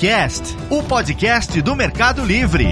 Melicast, 0.00 0.56
o 0.70 0.82
podcast 0.82 1.60
do 1.60 1.76
Mercado 1.76 2.24
Livre. 2.24 2.68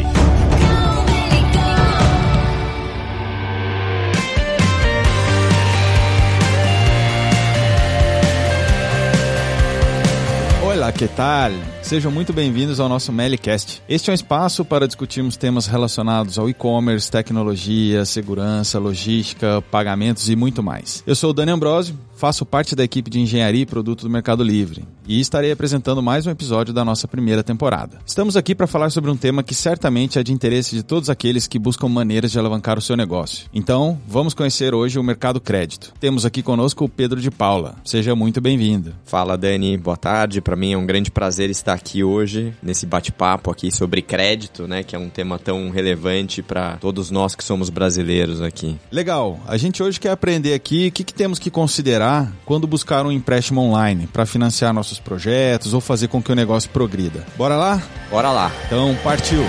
Olá, 10.62 10.90
que 10.90 11.06
tal? 11.08 11.50
Sejam 11.88 12.12
muito 12.12 12.34
bem-vindos 12.34 12.80
ao 12.80 12.86
nosso 12.86 13.10
Melicast. 13.10 13.82
Este 13.88 14.10
é 14.10 14.12
um 14.12 14.14
espaço 14.14 14.62
para 14.62 14.86
discutirmos 14.86 15.38
temas 15.38 15.66
relacionados 15.66 16.38
ao 16.38 16.46
e-commerce, 16.46 17.10
tecnologia, 17.10 18.04
segurança, 18.04 18.78
logística, 18.78 19.62
pagamentos 19.70 20.28
e 20.28 20.36
muito 20.36 20.62
mais. 20.62 21.02
Eu 21.06 21.14
sou 21.14 21.30
o 21.30 21.32
Dani 21.32 21.50
Ambrosio, 21.50 21.98
faço 22.14 22.44
parte 22.44 22.76
da 22.76 22.84
equipe 22.84 23.08
de 23.08 23.20
engenharia 23.20 23.62
e 23.62 23.66
produto 23.66 24.02
do 24.02 24.10
Mercado 24.10 24.44
Livre 24.44 24.84
e 25.06 25.18
estarei 25.18 25.50
apresentando 25.50 26.02
mais 26.02 26.26
um 26.26 26.30
episódio 26.30 26.74
da 26.74 26.84
nossa 26.84 27.08
primeira 27.08 27.42
temporada. 27.42 27.98
Estamos 28.04 28.36
aqui 28.36 28.54
para 28.54 28.66
falar 28.66 28.90
sobre 28.90 29.10
um 29.10 29.16
tema 29.16 29.42
que 29.42 29.54
certamente 29.54 30.18
é 30.18 30.22
de 30.22 30.30
interesse 30.30 30.74
de 30.74 30.82
todos 30.82 31.08
aqueles 31.08 31.46
que 31.46 31.58
buscam 31.58 31.88
maneiras 31.88 32.30
de 32.30 32.38
alavancar 32.38 32.76
o 32.76 32.82
seu 32.82 32.98
negócio. 32.98 33.46
Então, 33.54 33.98
vamos 34.06 34.34
conhecer 34.34 34.74
hoje 34.74 34.98
o 34.98 35.02
mercado 35.02 35.40
crédito. 35.40 35.94
Temos 35.98 36.26
aqui 36.26 36.42
conosco 36.42 36.84
o 36.84 36.88
Pedro 36.88 37.18
de 37.18 37.30
Paula. 37.30 37.76
Seja 37.82 38.14
muito 38.14 38.42
bem-vindo. 38.42 38.92
Fala, 39.06 39.38
Dani. 39.38 39.78
Boa 39.78 39.96
tarde. 39.96 40.42
Para 40.42 40.56
mim 40.56 40.72
é 40.72 40.76
um 40.76 40.84
grande 40.84 41.10
prazer 41.10 41.48
estar 41.48 41.77
aqui 41.78 42.04
hoje 42.04 42.52
nesse 42.62 42.84
bate-papo 42.86 43.50
aqui 43.50 43.70
sobre 43.70 44.02
crédito, 44.02 44.66
né, 44.68 44.82
que 44.82 44.94
é 44.94 44.98
um 44.98 45.08
tema 45.08 45.38
tão 45.38 45.70
relevante 45.70 46.42
para 46.42 46.76
todos 46.76 47.10
nós 47.10 47.34
que 47.34 47.44
somos 47.44 47.70
brasileiros 47.70 48.42
aqui. 48.42 48.76
Legal. 48.90 49.40
A 49.46 49.56
gente 49.56 49.82
hoje 49.82 49.98
quer 49.98 50.10
aprender 50.10 50.54
aqui 50.54 50.88
o 50.88 50.92
que, 50.92 51.04
que 51.04 51.14
temos 51.14 51.38
que 51.38 51.50
considerar 51.50 52.32
quando 52.44 52.66
buscar 52.66 53.06
um 53.06 53.12
empréstimo 53.12 53.60
online 53.60 54.06
para 54.06 54.26
financiar 54.26 54.72
nossos 54.74 54.98
projetos 54.98 55.72
ou 55.72 55.80
fazer 55.80 56.08
com 56.08 56.22
que 56.22 56.32
o 56.32 56.36
negócio 56.36 56.70
progrida. 56.70 57.24
Bora 57.36 57.56
lá? 57.56 57.82
Bora 58.10 58.30
lá. 58.30 58.52
Então, 58.66 58.96
partiu. 59.02 59.42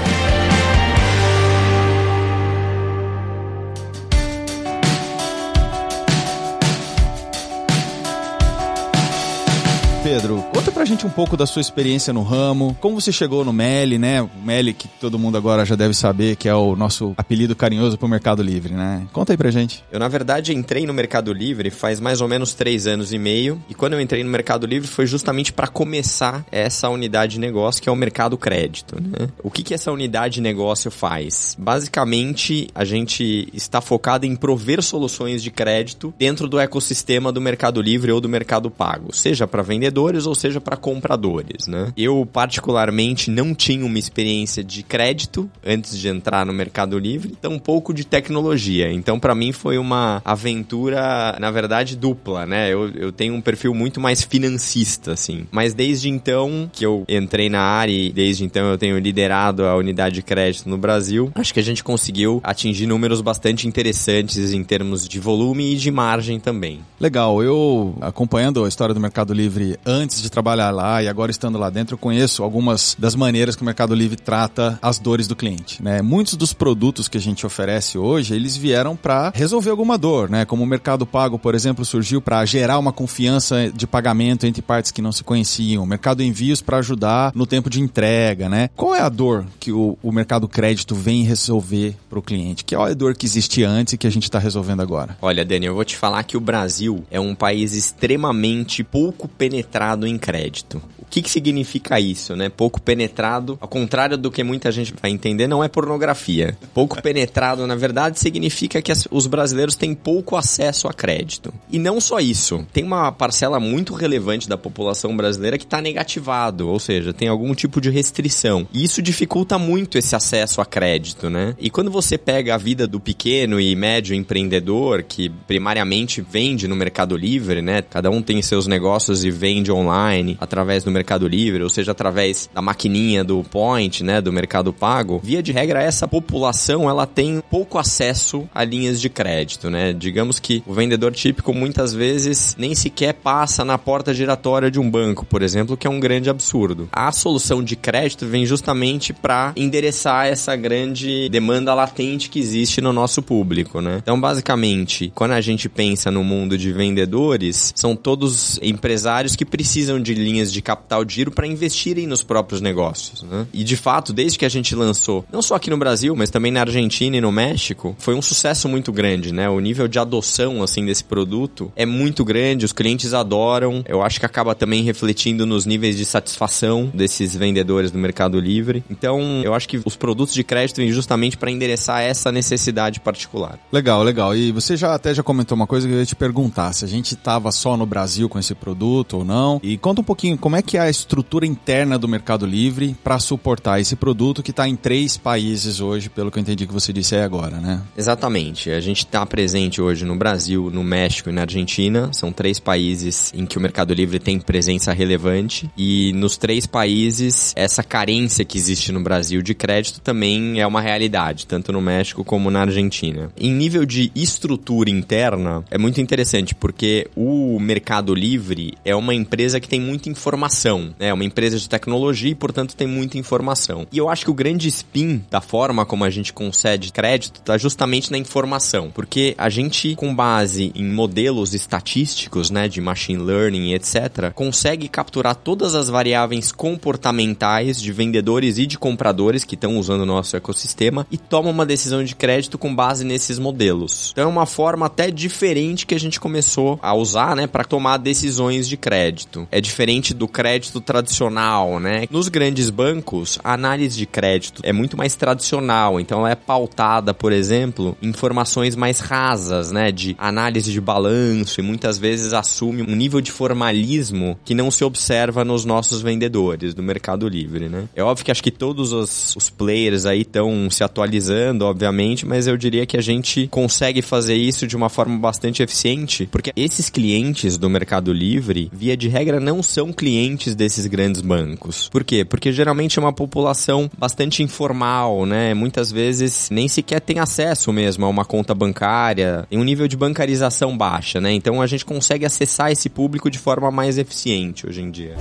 Pedro, 10.10 10.44
conta 10.52 10.72
pra 10.72 10.86
gente 10.86 11.06
um 11.06 11.10
pouco 11.10 11.38
da 11.38 11.46
sua 11.46 11.62
experiência 11.62 12.12
no 12.12 12.24
ramo, 12.24 12.76
como 12.82 13.00
você 13.00 13.12
chegou 13.12 13.46
no 13.46 13.54
Meli, 13.54 14.00
né? 14.00 14.24
O 14.24 14.30
Meli 14.44 14.74
que 14.74 14.88
todo 14.88 15.20
mundo 15.20 15.38
agora 15.38 15.64
já 15.64 15.76
deve 15.76 15.94
saber 15.94 16.36
que 16.36 16.50
é 16.50 16.56
o 16.56 16.76
nosso 16.76 17.14
apelido 17.16 17.56
carinhoso 17.56 17.96
pro 17.96 18.08
Mercado 18.08 18.42
Livre, 18.42 18.74
né? 18.74 19.06
Conta 19.14 19.34
aí 19.34 19.38
pra 19.38 19.52
gente. 19.52 19.84
Eu, 19.92 20.00
na 20.00 20.08
verdade, 20.08 20.52
entrei 20.52 20.88
no 20.88 20.96
Mercado 20.96 21.32
Livre 21.32 21.70
faz 21.70 22.00
mais 22.00 22.22
ou 22.22 22.28
menos 22.28 22.56
três 22.56 22.88
anos 22.88 23.14
e 23.14 23.20
meio, 23.20 23.62
e 23.70 23.76
quando 23.76 23.94
eu 23.94 24.02
entrei 24.02 24.24
no 24.24 24.32
Mercado 24.32 24.66
Livre 24.66 24.88
foi 24.88 25.06
justamente 25.06 25.54
para 25.54 25.68
começar 25.68 26.44
essa 26.52 26.90
unidade 26.90 27.34
de 27.34 27.40
negócio 27.40 27.80
que 27.80 27.88
é 27.88 27.92
o 27.92 27.96
Mercado 27.96 28.36
Crédito, 28.36 28.96
né? 29.00 29.28
O 29.44 29.52
que 29.52 29.62
que 29.62 29.76
essa 29.76 29.92
unidade 29.92 30.36
de 30.36 30.42
negócio 30.42 30.90
faz? 30.90 31.56
Basicamente, 31.60 32.68
a 32.74 32.84
gente 32.84 33.48
está 33.54 33.80
focado 33.80 34.26
em 34.26 34.36
prover 34.36 34.82
soluções 34.82 35.44
de 35.44 35.52
crédito 35.52 36.12
dentro 36.18 36.48
do 36.48 36.60
ecossistema 36.60 37.32
do 37.32 37.40
Mercado 37.40 37.80
Livre 37.80 38.12
ou 38.12 38.20
do 38.20 38.28
Mercado 38.28 38.72
Pago, 38.72 39.14
seja 39.14 39.46
para 39.46 39.62
vendedores 40.00 40.26
ou 40.26 40.34
seja 40.34 40.62
para 40.62 40.78
compradores, 40.78 41.68
né? 41.68 41.92
Eu 41.98 42.26
particularmente 42.26 43.30
não 43.30 43.54
tinha 43.54 43.86
uma 43.86 44.00
experiência 44.00 44.64
de 44.64 44.82
crédito 44.84 45.50
antes 45.66 45.98
de 45.98 46.08
entrar 46.08 46.46
no 46.46 46.54
Mercado 46.54 46.98
Livre, 46.98 47.36
tampouco 47.42 47.94
de 47.94 48.06
tecnologia. 48.06 48.92
Então 48.92 49.20
para 49.20 49.36
mim 49.36 49.52
foi 49.52 49.78
uma 49.78 50.22
aventura, 50.24 51.36
na 51.40 51.52
verdade, 51.52 51.96
dupla, 51.96 52.46
né? 52.46 52.72
Eu, 52.72 52.90
eu 52.90 53.12
tenho 53.12 53.34
um 53.34 53.42
perfil 53.42 53.74
muito 53.74 54.00
mais 54.00 54.24
financista, 54.24 55.14
assim. 55.14 55.46
Mas 55.52 55.74
desde 55.74 56.10
então 56.10 56.70
que 56.72 56.86
eu 56.86 57.04
entrei 57.08 57.50
na 57.50 57.62
área 57.62 57.92
e 57.92 58.12
desde 58.12 58.46
então 58.46 58.70
eu 58.70 58.78
tenho 58.78 58.98
liderado 58.98 59.66
a 59.66 59.76
unidade 59.76 60.16
de 60.16 60.22
crédito 60.22 60.70
no 60.70 60.78
Brasil, 60.78 61.32
acho 61.36 61.54
que 61.54 61.60
a 61.60 61.64
gente 61.64 61.84
conseguiu 61.84 62.40
atingir 62.44 62.86
números 62.86 63.22
bastante 63.22 63.68
interessantes 63.68 64.54
em 64.54 64.64
termos 64.64 65.08
de 65.08 65.20
volume 65.20 65.74
e 65.74 65.76
de 65.76 65.92
margem 65.92 66.40
também. 66.40 66.80
Legal, 67.00 67.44
eu 67.44 67.96
acompanhando 68.02 68.64
a 68.64 68.68
história 68.68 68.94
do 68.94 69.00
Mercado 69.00 69.34
Livre 69.34 69.78
antes 69.90 70.22
de 70.22 70.30
trabalhar 70.30 70.70
lá 70.70 71.02
e 71.02 71.08
agora 71.08 71.32
estando 71.32 71.58
lá 71.58 71.70
dentro, 71.70 71.96
eu 71.96 71.98
conheço 71.98 72.44
algumas 72.44 72.96
das 72.98 73.16
maneiras 73.16 73.56
que 73.56 73.64
o 73.64 73.66
Mercado 73.66 73.96
Livre 73.96 74.16
trata 74.16 74.78
as 74.82 75.00
dores 75.00 75.28
do 75.28 75.36
cliente, 75.36 75.82
né? 75.82 76.02
Muitos 76.02 76.36
dos 76.36 76.54
produtos 76.54 77.08
que 77.08 77.18
a 77.18 77.22
gente 77.22 77.46
oferece 77.46 77.98
hoje, 77.98 78.36
eles 78.36 78.56
vieram 78.56 78.96
para 78.96 79.32
resolver 79.34 79.72
alguma 79.72 79.98
dor, 79.98 80.30
né? 80.30 80.46
Como 80.46 80.64
o 80.64 80.68
Mercado 80.68 81.06
Pago, 81.06 81.40
por 81.40 81.56
exemplo, 81.56 81.84
surgiu 81.84 82.22
para 82.22 82.46
gerar 82.46 82.78
uma 82.78 82.94
confiança 82.94 83.72
de 83.72 83.88
pagamento 83.88 84.46
entre 84.46 84.62
partes 84.62 84.92
que 84.92 85.02
não 85.02 85.12
se 85.12 85.24
conheciam. 85.24 85.84
O 85.84 85.88
Mercado 85.88 86.22
Envios 86.22 86.62
para 86.62 86.78
ajudar 86.78 87.32
no 87.34 87.48
tempo 87.48 87.70
de 87.70 87.82
entrega, 87.82 88.48
né? 88.48 88.70
Qual 88.76 88.94
é 88.94 89.02
a 89.02 89.10
dor 89.10 89.46
que 89.60 89.72
o, 89.72 89.98
o 90.04 90.12
Mercado 90.12 90.48
Crédito 90.48 90.94
vem 90.94 91.24
resolver 91.24 91.96
para 92.10 92.20
o 92.20 92.22
cliente? 92.22 92.64
Qual 92.64 92.88
é 92.88 92.92
a 92.92 92.94
dor 92.94 93.16
que 93.16 93.26
existia 93.26 93.68
antes 93.68 93.94
e 93.94 93.98
que 93.98 94.06
a 94.08 94.12
gente 94.12 94.24
está 94.24 94.38
resolvendo 94.38 94.82
agora? 94.82 95.18
Olha, 95.22 95.44
Dani, 95.44 95.66
eu 95.66 95.74
vou 95.74 95.86
te 95.86 95.98
falar 95.98 96.24
que 96.24 96.38
o 96.38 96.40
Brasil 96.40 97.04
é 97.10 97.20
um 97.20 97.34
país 97.34 97.74
extremamente 97.74 98.84
pouco 98.84 99.28
penetrado 99.28 99.79
em 100.06 100.18
crédito. 100.18 100.82
O 101.10 101.12
que, 101.12 101.24
que 101.24 101.30
significa 101.32 102.00
isso, 102.00 102.36
né? 102.36 102.50
Pouco 102.50 102.80
penetrado, 102.80 103.58
ao 103.60 103.68
contrário 103.68 104.16
do 104.16 104.30
que 104.30 104.44
muita 104.44 104.72
gente 104.72 104.94
vai 105.02 105.10
entender, 105.10 105.48
não 105.48 105.64
é 105.64 105.68
pornografia. 105.68 106.56
Pouco 106.72 107.02
penetrado, 107.02 107.66
na 107.66 107.76
verdade, 107.76 108.20
significa 108.20 108.80
que 108.80 108.92
as, 108.92 109.08
os 109.10 109.26
brasileiros 109.26 109.76
têm 109.76 109.96
pouco 109.96 110.36
acesso 110.36 110.88
a 110.88 110.94
crédito. 110.94 111.52
E 111.72 111.80
não 111.80 112.00
só 112.00 112.20
isso, 112.20 112.64
tem 112.72 112.84
uma 112.84 113.12
parcela 113.12 113.60
muito 113.60 113.96
relevante 113.96 114.48
da 114.48 114.56
população 114.56 115.18
brasileira 115.18 115.58
que 115.58 115.64
está 115.64 115.82
negativado, 115.82 116.70
ou 116.70 116.80
seja, 116.80 117.12
tem 117.12 117.28
algum 117.28 117.56
tipo 117.56 117.82
de 117.82 117.90
restrição. 117.90 118.68
E 118.72 118.84
isso 118.84 119.02
dificulta 119.02 119.58
muito 119.58 119.98
esse 119.98 120.16
acesso 120.16 120.62
a 120.62 120.66
crédito, 120.66 121.28
né? 121.28 121.56
E 121.58 121.72
quando 121.72 121.90
você 121.90 122.20
pega 122.20 122.54
a 122.54 122.58
vida 122.60 122.86
do 122.86 123.00
pequeno 123.00 123.60
e 123.60 123.76
médio 123.76 124.16
empreendedor, 124.16 125.02
que 125.02 125.28
primariamente 125.48 126.22
vende 126.22 126.68
no 126.68 126.76
Mercado 126.76 127.18
Livre, 127.18 127.64
né? 127.64 127.82
Cada 127.82 128.12
um 128.12 128.22
tem 128.22 128.40
seus 128.44 128.68
negócios 128.68 129.24
e 129.24 129.32
vende 129.32 129.72
online 129.72 130.38
através 130.40 130.84
do 130.84 130.99
Mercado 131.00 131.28
Livre, 131.30 131.64
ou 131.64 131.70
seja, 131.70 131.94
através 131.94 132.50
da 132.54 132.62
maquininha 132.62 133.24
do 133.24 133.42
Point, 133.42 134.04
né, 134.04 134.20
do 134.20 134.34
Mercado 134.34 134.74
Pago. 134.74 135.22
Via 135.24 135.42
de 135.42 135.54
regra, 135.54 135.82
essa 135.82 136.08
população 136.08 136.90
ela 136.90 137.08
tem 137.08 137.42
pouco 137.50 137.78
acesso 137.78 138.48
a 138.54 138.66
linhas 138.66 139.00
de 139.00 139.10
crédito, 139.10 139.70
né? 139.70 139.94
Digamos 139.94 140.40
que 140.40 140.62
o 140.68 140.74
vendedor 140.74 141.14
típico 141.14 141.54
muitas 141.54 141.94
vezes 141.94 142.56
nem 142.60 142.76
sequer 142.76 143.14
passa 143.14 143.64
na 143.64 143.78
porta 143.78 144.14
giratória 144.14 144.70
de 144.70 144.78
um 144.80 144.90
banco, 144.90 145.26
por 145.26 145.42
exemplo, 145.42 145.78
que 145.78 145.88
é 145.88 145.90
um 145.90 146.02
grande 146.02 146.30
absurdo. 146.30 146.90
A 146.92 147.12
solução 147.14 147.64
de 147.64 147.78
crédito 147.78 148.26
vem 148.26 148.46
justamente 148.46 149.14
para 149.14 149.54
endereçar 149.56 150.28
essa 150.28 150.56
grande 150.56 151.30
demanda 151.30 151.74
latente 151.74 152.30
que 152.30 152.40
existe 152.40 152.82
no 152.82 152.92
nosso 152.92 153.22
público, 153.22 153.80
né? 153.80 154.00
Então, 154.04 154.20
basicamente, 154.20 155.12
quando 155.16 155.32
a 155.32 155.42
gente 155.42 155.70
pensa 155.70 156.12
no 156.12 156.26
mundo 156.26 156.58
de 156.58 156.74
vendedores, 156.74 157.72
são 157.74 157.96
todos 157.96 158.60
empresários 158.62 159.36
que 159.36 159.46
precisam 159.46 160.00
de 160.00 160.14
linhas 160.14 160.52
de 160.52 160.62
capital 160.62 160.89
de 161.06 161.14
giro 161.14 161.32
para 161.32 161.48
investirem 161.48 162.08
nos 162.08 162.24
próprios 162.24 162.62
negócios, 162.62 163.24
né? 163.24 163.48
E 163.54 163.64
de 163.64 163.76
fato, 163.76 164.12
desde 164.12 164.38
que 164.38 164.46
a 164.46 164.50
gente 164.50 164.76
lançou, 164.76 165.26
não 165.32 165.42
só 165.42 165.56
aqui 165.56 165.70
no 165.70 165.78
Brasil, 165.78 166.16
mas 166.16 166.30
também 166.30 166.52
na 166.52 166.62
Argentina 166.62 167.18
e 167.18 167.22
no 167.22 167.32
México, 167.32 167.96
foi 168.00 168.16
um 168.16 168.22
sucesso 168.22 168.68
muito 168.68 168.92
grande, 168.92 169.34
né? 169.34 169.50
O 169.50 169.60
nível 169.60 169.88
de 169.88 170.00
adoção 170.00 170.64
assim 170.64 170.86
desse 170.86 171.04
produto 171.04 171.72
é 171.76 171.86
muito 171.86 172.26
grande, 172.26 172.66
os 172.66 172.74
clientes 172.74 173.14
adoram. 173.14 173.84
Eu 173.88 174.02
acho 174.02 174.20
que 174.20 174.26
acaba 174.26 174.56
também 174.56 174.84
refletindo 174.84 175.46
nos 175.46 175.66
níveis 175.66 175.98
de 175.98 176.06
satisfação 176.06 176.90
desses 176.94 177.36
vendedores 177.36 177.92
do 177.92 177.98
Mercado 177.98 178.40
Livre. 178.40 178.84
Então, 178.90 179.42
eu 179.44 179.54
acho 179.54 179.68
que 179.68 179.82
os 179.86 179.96
produtos 179.96 180.34
de 180.34 180.44
crédito 180.44 180.78
vêm 180.78 180.92
justamente 180.92 181.38
para 181.38 181.52
endereçar 181.52 182.02
essa 182.02 182.32
necessidade 182.32 183.00
particular. 183.00 183.60
Legal, 183.72 184.04
legal. 184.04 184.36
E 184.36 184.52
você 184.52 184.76
já 184.76 184.96
até 184.96 185.14
já 185.14 185.22
comentou 185.22 185.56
uma 185.56 185.68
coisa 185.68 185.88
que 185.88 185.94
eu 185.94 186.00
ia 186.00 186.06
te 186.06 186.16
perguntar, 186.16 186.74
se 186.74 186.86
a 186.86 186.88
gente 186.88 187.14
estava 187.14 187.52
só 187.52 187.78
no 187.78 187.86
Brasil 187.86 188.30
com 188.30 188.40
esse 188.40 188.56
produto 188.56 189.18
ou 189.18 189.26
não. 189.26 189.60
E 189.62 189.78
conta 189.78 190.02
um 190.02 190.04
pouquinho 190.04 190.38
como 190.38 190.56
é 190.56 190.62
que 190.62 190.78
é 190.80 190.88
a 190.88 190.90
estrutura 190.90 191.46
interna 191.46 192.00
do 192.00 192.08
Mercado 192.08 192.46
Livre 192.46 192.96
para 193.04 193.20
suportar 193.20 193.80
esse 193.80 193.96
produto 193.96 194.42
que 194.42 194.52
está 194.52 194.68
em 194.68 194.76
três 194.76 195.18
países 195.18 195.82
hoje, 195.82 196.10
pelo 196.10 196.32
que 196.32 196.40
eu 196.40 196.42
entendi 196.42 196.66
que 196.66 196.74
você 196.74 196.94
disse 196.94 197.16
aí 197.16 197.22
agora, 197.22 197.58
né? 197.58 197.82
Exatamente. 197.98 198.72
A 198.72 198.80
gente 198.80 199.00
está 199.00 199.26
presente 199.26 199.82
hoje 199.82 200.06
no 200.06 200.16
Brasil, 200.16 200.70
no 200.72 200.84
México 200.84 201.30
e 201.30 201.34
na 201.34 201.42
Argentina. 201.42 202.10
São 202.14 202.32
três 202.32 202.60
países 202.60 203.32
em 203.36 203.46
que 203.46 203.58
o 203.58 203.62
Mercado 203.62 203.94
Livre 203.94 204.20
tem 204.20 204.40
presença 204.40 204.94
relevante. 204.94 205.70
E 205.78 206.14
nos 206.14 206.38
três 206.38 206.66
países, 206.66 207.54
essa 207.56 207.84
carência 207.84 208.46
que 208.46 208.58
existe 208.58 208.92
no 208.92 209.02
Brasil 209.02 209.42
de 209.42 209.54
crédito 209.54 210.00
também 210.00 210.62
é 210.62 210.68
uma 210.68 210.82
realidade, 210.82 211.46
tanto 211.46 211.74
no 211.74 211.82
México 211.82 212.24
como 212.24 212.50
na 212.50 212.62
Argentina. 212.62 213.32
Em 213.38 213.54
nível 213.54 213.86
de 213.86 214.12
estrutura 214.16 214.90
interna, 214.90 215.64
é 215.70 215.78
muito 215.78 216.00
interessante 216.00 216.56
porque 216.56 217.08
o 217.16 217.60
Mercado 217.60 218.14
Livre 218.14 218.76
é 218.86 218.96
uma 218.96 219.14
empresa 219.14 219.60
que 219.60 219.68
tem 219.68 219.82
muita 219.82 220.10
informação 220.10 220.69
informação. 220.70 220.96
É 221.00 221.14
uma 221.14 221.24
empresa 221.24 221.58
de 221.58 221.68
tecnologia 221.68 222.32
e, 222.32 222.36
portanto, 222.36 222.76
tem 222.76 222.88
muita 222.88 223.18
informação. 223.18 223.88
E 223.92 223.98
eu 223.98 224.10
acho 224.10 224.26
que 224.26 224.32
o 224.32 224.34
grande 224.34 224.68
spin 224.68 225.24
da 225.30 225.42
forma 225.42 225.86
como 225.86 226.04
a 226.04 226.10
gente 226.10 226.32
concede 226.32 226.92
crédito 226.92 227.40
está 227.40 227.58
justamente 227.58 228.12
na 228.12 228.18
informação. 228.18 228.92
Porque 228.92 229.34
a 229.38 229.50
gente, 229.50 229.96
com 229.96 230.14
base 230.14 230.72
em 230.76 230.86
modelos 230.86 231.54
estatísticos, 231.54 232.50
né, 232.50 232.68
de 232.68 232.82
machine 232.82 233.22
learning, 233.22 233.74
etc., 233.74 234.32
consegue 234.34 234.88
capturar 234.88 235.36
todas 235.36 235.76
as 235.76 235.90
variáveis 235.90 236.52
comportamentais 236.52 237.82
de 237.82 237.92
vendedores 237.92 238.58
e 238.58 238.66
de 238.66 238.78
compradores 238.78 239.44
que 239.44 239.56
estão 239.56 239.78
usando 239.78 240.02
o 240.02 240.06
nosso 240.06 240.36
ecossistema 240.36 241.08
e 241.12 241.18
toma 241.18 241.50
uma 241.50 241.66
decisão 241.66 242.04
de 242.04 242.16
crédito 242.16 242.58
com 242.58 242.74
base 242.74 243.04
nesses 243.04 243.40
modelos. 243.40 244.12
Então 244.12 244.26
é 244.26 244.28
uma 244.28 244.46
forma 244.46 244.86
até 244.86 245.10
diferente 245.10 245.86
que 245.86 245.96
a 245.96 246.00
gente 246.00 246.20
começou 246.20 246.80
a 246.82 246.94
usar, 246.94 247.36
né, 247.36 247.48
para 247.48 247.64
tomar 247.64 247.98
decisões 247.98 248.68
de 248.68 248.78
crédito. 248.78 249.48
É 249.52 249.62
diferente 249.62 250.14
do 250.14 250.28
crédito 250.28 250.59
tradicional, 250.82 251.80
né? 251.80 252.06
Nos 252.12 252.28
grandes 252.28 252.70
bancos, 252.70 253.40
a 253.44 253.54
análise 253.54 253.98
de 253.98 254.06
crédito 254.06 254.62
é 254.64 254.74
muito 254.74 254.98
mais 254.98 255.16
tradicional, 255.16 256.00
então 256.00 256.20
ela 256.20 256.32
é 256.32 256.36
pautada, 256.36 257.14
por 257.14 257.32
exemplo, 257.32 257.98
em 258.02 258.10
informações 258.10 258.76
mais 258.76 259.00
rasas, 259.00 259.72
né, 259.72 259.94
de 259.94 260.14
análise 260.20 260.72
de 260.72 260.82
balanço 260.82 261.62
e 261.62 261.64
muitas 261.64 261.98
vezes 261.98 262.34
assume 262.34 262.82
um 262.82 262.96
nível 262.96 263.22
de 263.22 263.32
formalismo 263.32 264.38
que 264.44 264.54
não 264.54 264.70
se 264.70 264.84
observa 264.84 265.46
nos 265.46 265.64
nossos 265.64 266.02
vendedores 266.02 266.74
do 266.74 266.84
Mercado 266.84 267.30
Livre, 267.30 267.70
né? 267.70 267.86
É 267.96 268.04
óbvio 268.04 268.26
que 268.26 268.32
acho 268.32 268.44
que 268.44 268.52
todos 268.52 268.92
os, 268.92 269.36
os 269.38 269.50
players 269.50 270.06
aí 270.06 270.22
estão 270.22 270.70
se 270.70 270.84
atualizando, 270.84 271.66
obviamente, 271.66 272.26
mas 272.26 272.46
eu 272.46 272.58
diria 272.58 272.86
que 272.86 272.98
a 272.98 273.02
gente 273.02 273.48
consegue 273.48 274.02
fazer 274.02 274.36
isso 274.36 274.68
de 274.68 274.76
uma 274.76 274.90
forma 274.90 275.18
bastante 275.18 275.64
eficiente, 275.64 276.28
porque 276.30 276.52
esses 276.56 276.90
clientes 276.90 277.58
do 277.58 277.70
Mercado 277.70 278.12
Livre, 278.12 278.70
via 278.74 278.98
de 278.98 279.08
regra, 279.08 279.40
não 279.40 279.64
são 279.64 279.94
clientes 279.94 280.49
desses 280.56 280.86
grandes 280.86 281.22
bancos. 281.22 281.90
Por 281.90 282.04
quê? 282.04 282.26
Porque 282.26 282.52
geralmente 282.52 282.98
é 282.98 283.02
uma 283.02 283.14
população 283.14 283.90
bastante 283.98 284.44
informal, 284.44 285.26
né? 285.26 285.54
Muitas 285.54 285.92
vezes 285.92 286.50
nem 286.50 286.68
sequer 286.68 287.02
tem 287.02 287.20
acesso 287.20 287.72
mesmo 287.72 288.06
a 288.06 288.10
uma 288.10 288.26
conta 288.26 288.54
bancária, 288.54 289.48
em 289.52 289.58
um 289.58 289.64
nível 289.64 289.88
de 289.88 289.98
bancarização 289.98 290.78
baixa, 290.78 291.20
né? 291.20 291.32
Então 291.32 291.62
a 291.62 291.68
gente 291.68 291.86
consegue 291.86 292.26
acessar 292.26 292.72
esse 292.72 292.90
público 292.90 293.30
de 293.30 293.40
forma 293.40 293.72
mais 293.72 293.98
eficiente 293.98 294.68
hoje 294.68 294.82
em 294.82 294.92
dia. 294.92 295.16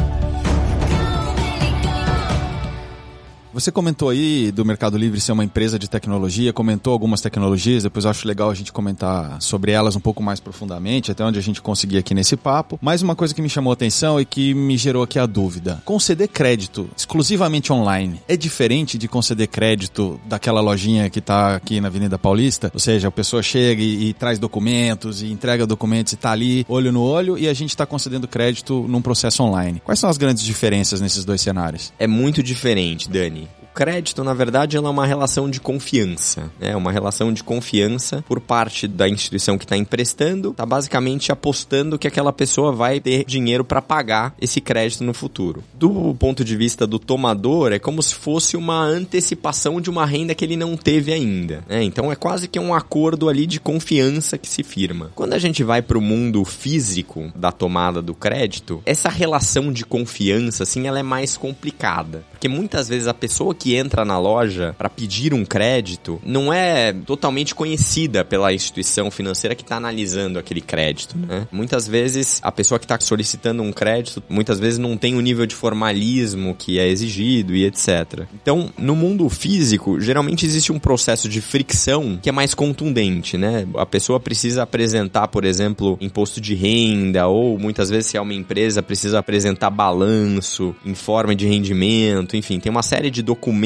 Você 3.53 3.73
comentou 3.73 4.11
aí 4.11 4.53
do 4.53 4.63
Mercado 4.63 4.99
Livre 4.99 5.19
ser 5.21 5.33
uma 5.33 5.43
empresa 5.43 5.79
de 5.79 5.89
tecnologia, 5.89 6.53
comentou 6.53 6.93
algumas 6.93 7.23
tecnologias, 7.23 7.83
depois 7.83 8.05
eu 8.05 8.11
acho 8.11 8.29
legal 8.29 8.51
a 8.51 8.55
gente 8.55 8.71
comentar 8.71 9.41
sobre 9.41 9.73
elas 9.73 9.97
um 9.97 10.01
pouco 10.01 10.23
mais 10.23 10.39
profundamente, 10.39 11.11
até 11.11 11.25
onde 11.25 11.39
a 11.39 11.43
gente 11.43 11.63
conseguir 11.63 11.97
aqui 11.97 12.15
nesse 12.15 12.37
papo. 12.37 12.79
Mas 12.83 13.01
uma 13.01 13.17
coisa 13.17 13.35
que 13.35 13.41
me 13.41 13.49
chamou 13.49 13.71
a 13.71 13.73
atenção 13.73 14.21
e 14.21 14.27
que 14.27 14.53
me 14.53 14.77
gerou 14.77 15.03
aqui 15.03 15.19
a 15.19 15.25
dúvida: 15.25 15.83
conceder 15.87 16.29
crédito 16.29 16.91
exclusivamente 16.95 17.73
online 17.73 18.21
é 18.29 18.37
diferente 18.37 18.99
de 18.99 19.09
conceder 19.09 19.49
crédito 19.49 20.21
daquela 20.27 20.61
lojinha 20.61 21.09
que 21.09 21.19
está 21.19 21.57
aqui 21.57 21.81
na 21.81 21.89
Avenida 21.89 22.19
Paulista? 22.19 22.71
Ou 22.75 22.81
seja, 22.81 23.09
a 23.09 23.11
pessoa 23.11 23.43
chega 23.43 23.83
e, 23.83 24.11
e 24.11 24.13
traz 24.13 24.39
documentos 24.39 25.23
e 25.23 25.33
entrega 25.33 25.67
documentos 25.67 26.13
e 26.13 26.17
está 26.17 26.33
ali 26.33 26.67
olho 26.69 26.93
no 26.93 27.01
olho 27.01 27.39
e 27.39 27.49
a 27.49 27.55
gente 27.55 27.71
está 27.71 27.87
concedendo 27.87 28.29
crédito 28.29 28.85
num 28.87 29.01
processo 29.01 29.43
online. 29.43 29.81
Quais 29.83 29.99
são 29.99 30.11
as 30.11 30.19
grandes 30.19 30.45
diferenças 30.45 31.01
nesses 31.01 31.25
dois 31.25 31.41
cenários? 31.41 31.95
É 31.99 32.07
muito 32.07 32.43
diferente, 32.43 33.09
Dani 33.09 33.48
crédito, 33.79 34.25
na 34.25 34.35
verdade, 34.35 34.77
ela 34.77 34.89
é 34.89 34.91
uma 34.91 35.07
relação 35.07 35.49
de 35.49 35.61
confiança. 35.61 36.51
É 36.61 36.75
uma 36.75 36.91
relação 36.91 37.33
de 37.33 37.45
confiança 37.45 38.25
por 38.27 38.41
parte 38.41 38.89
da 38.89 39.09
instituição 39.09 39.57
que 39.57 39.65
está 39.65 39.77
emprestando, 39.77 40.51
está 40.51 40.67
basicamente 40.67 41.31
apostando 41.31 41.97
que 41.97 42.09
aquela 42.09 42.33
pessoa 42.33 42.73
vai 42.73 42.99
ter 42.99 43.25
dinheiro 43.25 43.65
para 43.65 43.81
pagar 43.81 44.35
esse 44.41 44.61
crédito 44.61 45.05
no 45.05 45.15
futuro. 45.15 45.63
Do 45.75 46.13
ponto 46.17 46.45
de 46.45 46.57
vista 46.57 46.89
do 46.89 46.99
tomador, 46.99 47.71
é 47.71 47.79
como 47.79 48.03
se 48.03 48.17
fosse 48.17 48.57
uma 48.57 48.83
antecipação 48.83 49.81
de 49.81 49.89
uma 49.89 50.05
renda 50.05 50.35
que 50.35 50.45
ele 50.45 50.57
não 50.57 50.77
teve 50.77 51.13
ainda. 51.13 51.63
Né? 51.69 51.85
Então 51.85 52.11
é 52.11 52.17
quase 52.17 52.49
que 52.49 52.59
um 52.59 52.75
acordo 52.75 53.29
ali 53.29 53.47
de 53.47 53.61
confiança 53.61 54.37
que 54.37 54.49
se 54.49 54.65
firma. 54.65 55.13
Quando 55.15 55.35
a 55.35 55.39
gente 55.39 55.63
vai 55.63 55.83
para 55.83 55.99
o 55.99 56.03
mundo 56.03 56.45
físico 56.45 57.31
da 57.33 57.53
tomada 57.53 58.03
do 58.03 58.13
crédito, 58.13 58.83
essa 58.85 59.09
relação 59.09 59.73
de 59.73 59.85
confiança, 59.85 60.65
assim, 60.65 60.89
ela 60.89 60.99
é 60.99 61.05
mais 61.05 61.37
complicada. 61.37 62.25
Porque 62.33 62.49
muitas 62.49 62.89
vezes 62.89 63.07
a 63.07 63.15
pessoa 63.15 63.55
que 63.55 63.68
que 63.69 63.77
entra 63.77 64.03
na 64.03 64.19
loja 64.19 64.75
para 64.79 64.89
pedir 64.89 65.35
um 65.35 65.45
crédito 65.45 66.19
não 66.25 66.51
é 66.51 66.91
totalmente 66.91 67.55
conhecida 67.55 68.25
pela 68.25 68.51
instituição 68.51 69.11
financeira 69.11 69.55
que 69.55 69.61
está 69.61 69.77
analisando 69.77 70.39
aquele 70.39 70.63
crédito, 70.63 71.19
né? 71.19 71.47
Muitas 71.53 71.87
vezes 71.87 72.41
a 72.43 72.51
pessoa 72.51 72.79
que 72.79 72.87
está 72.87 72.99
solicitando 72.99 73.63
um 73.63 73.71
crédito, 73.71 74.23
muitas 74.27 74.59
vezes 74.59 74.79
não 74.79 74.97
tem 74.97 75.15
o 75.17 75.21
nível 75.21 75.45
de 75.45 75.55
formalismo 75.55 76.55
que 76.55 76.79
é 76.79 76.89
exigido 76.89 77.55
e 77.55 77.67
etc. 77.67 78.27
Então, 78.43 78.71
no 78.79 78.97
mundo 78.97 79.29
físico, 79.29 80.01
geralmente 80.01 80.47
existe 80.47 80.73
um 80.73 80.79
processo 80.79 81.29
de 81.29 81.43
fricção 81.43 82.19
que 82.23 82.31
é 82.31 82.33
mais 82.33 82.55
contundente, 82.55 83.37
né? 83.37 83.69
A 83.77 83.85
pessoa 83.85 84.19
precisa 84.19 84.63
apresentar, 84.63 85.29
por 85.29 85.45
exemplo, 85.45 85.99
imposto 86.01 86.41
de 86.41 86.55
renda 86.55 87.27
ou 87.27 87.59
muitas 87.59 87.91
vezes 87.91 88.07
se 88.07 88.17
é 88.17 88.21
uma 88.21 88.33
empresa 88.33 88.83
precisa 88.83 89.19
apresentar 89.19 89.69
balanço, 89.69 90.75
informe 90.87 91.35
de 91.35 91.47
rendimento, 91.47 92.35
enfim, 92.35 92.59
tem 92.59 92.71
uma 92.71 92.83
série 92.83 93.11
de 93.11 93.21
documentos 93.21 93.58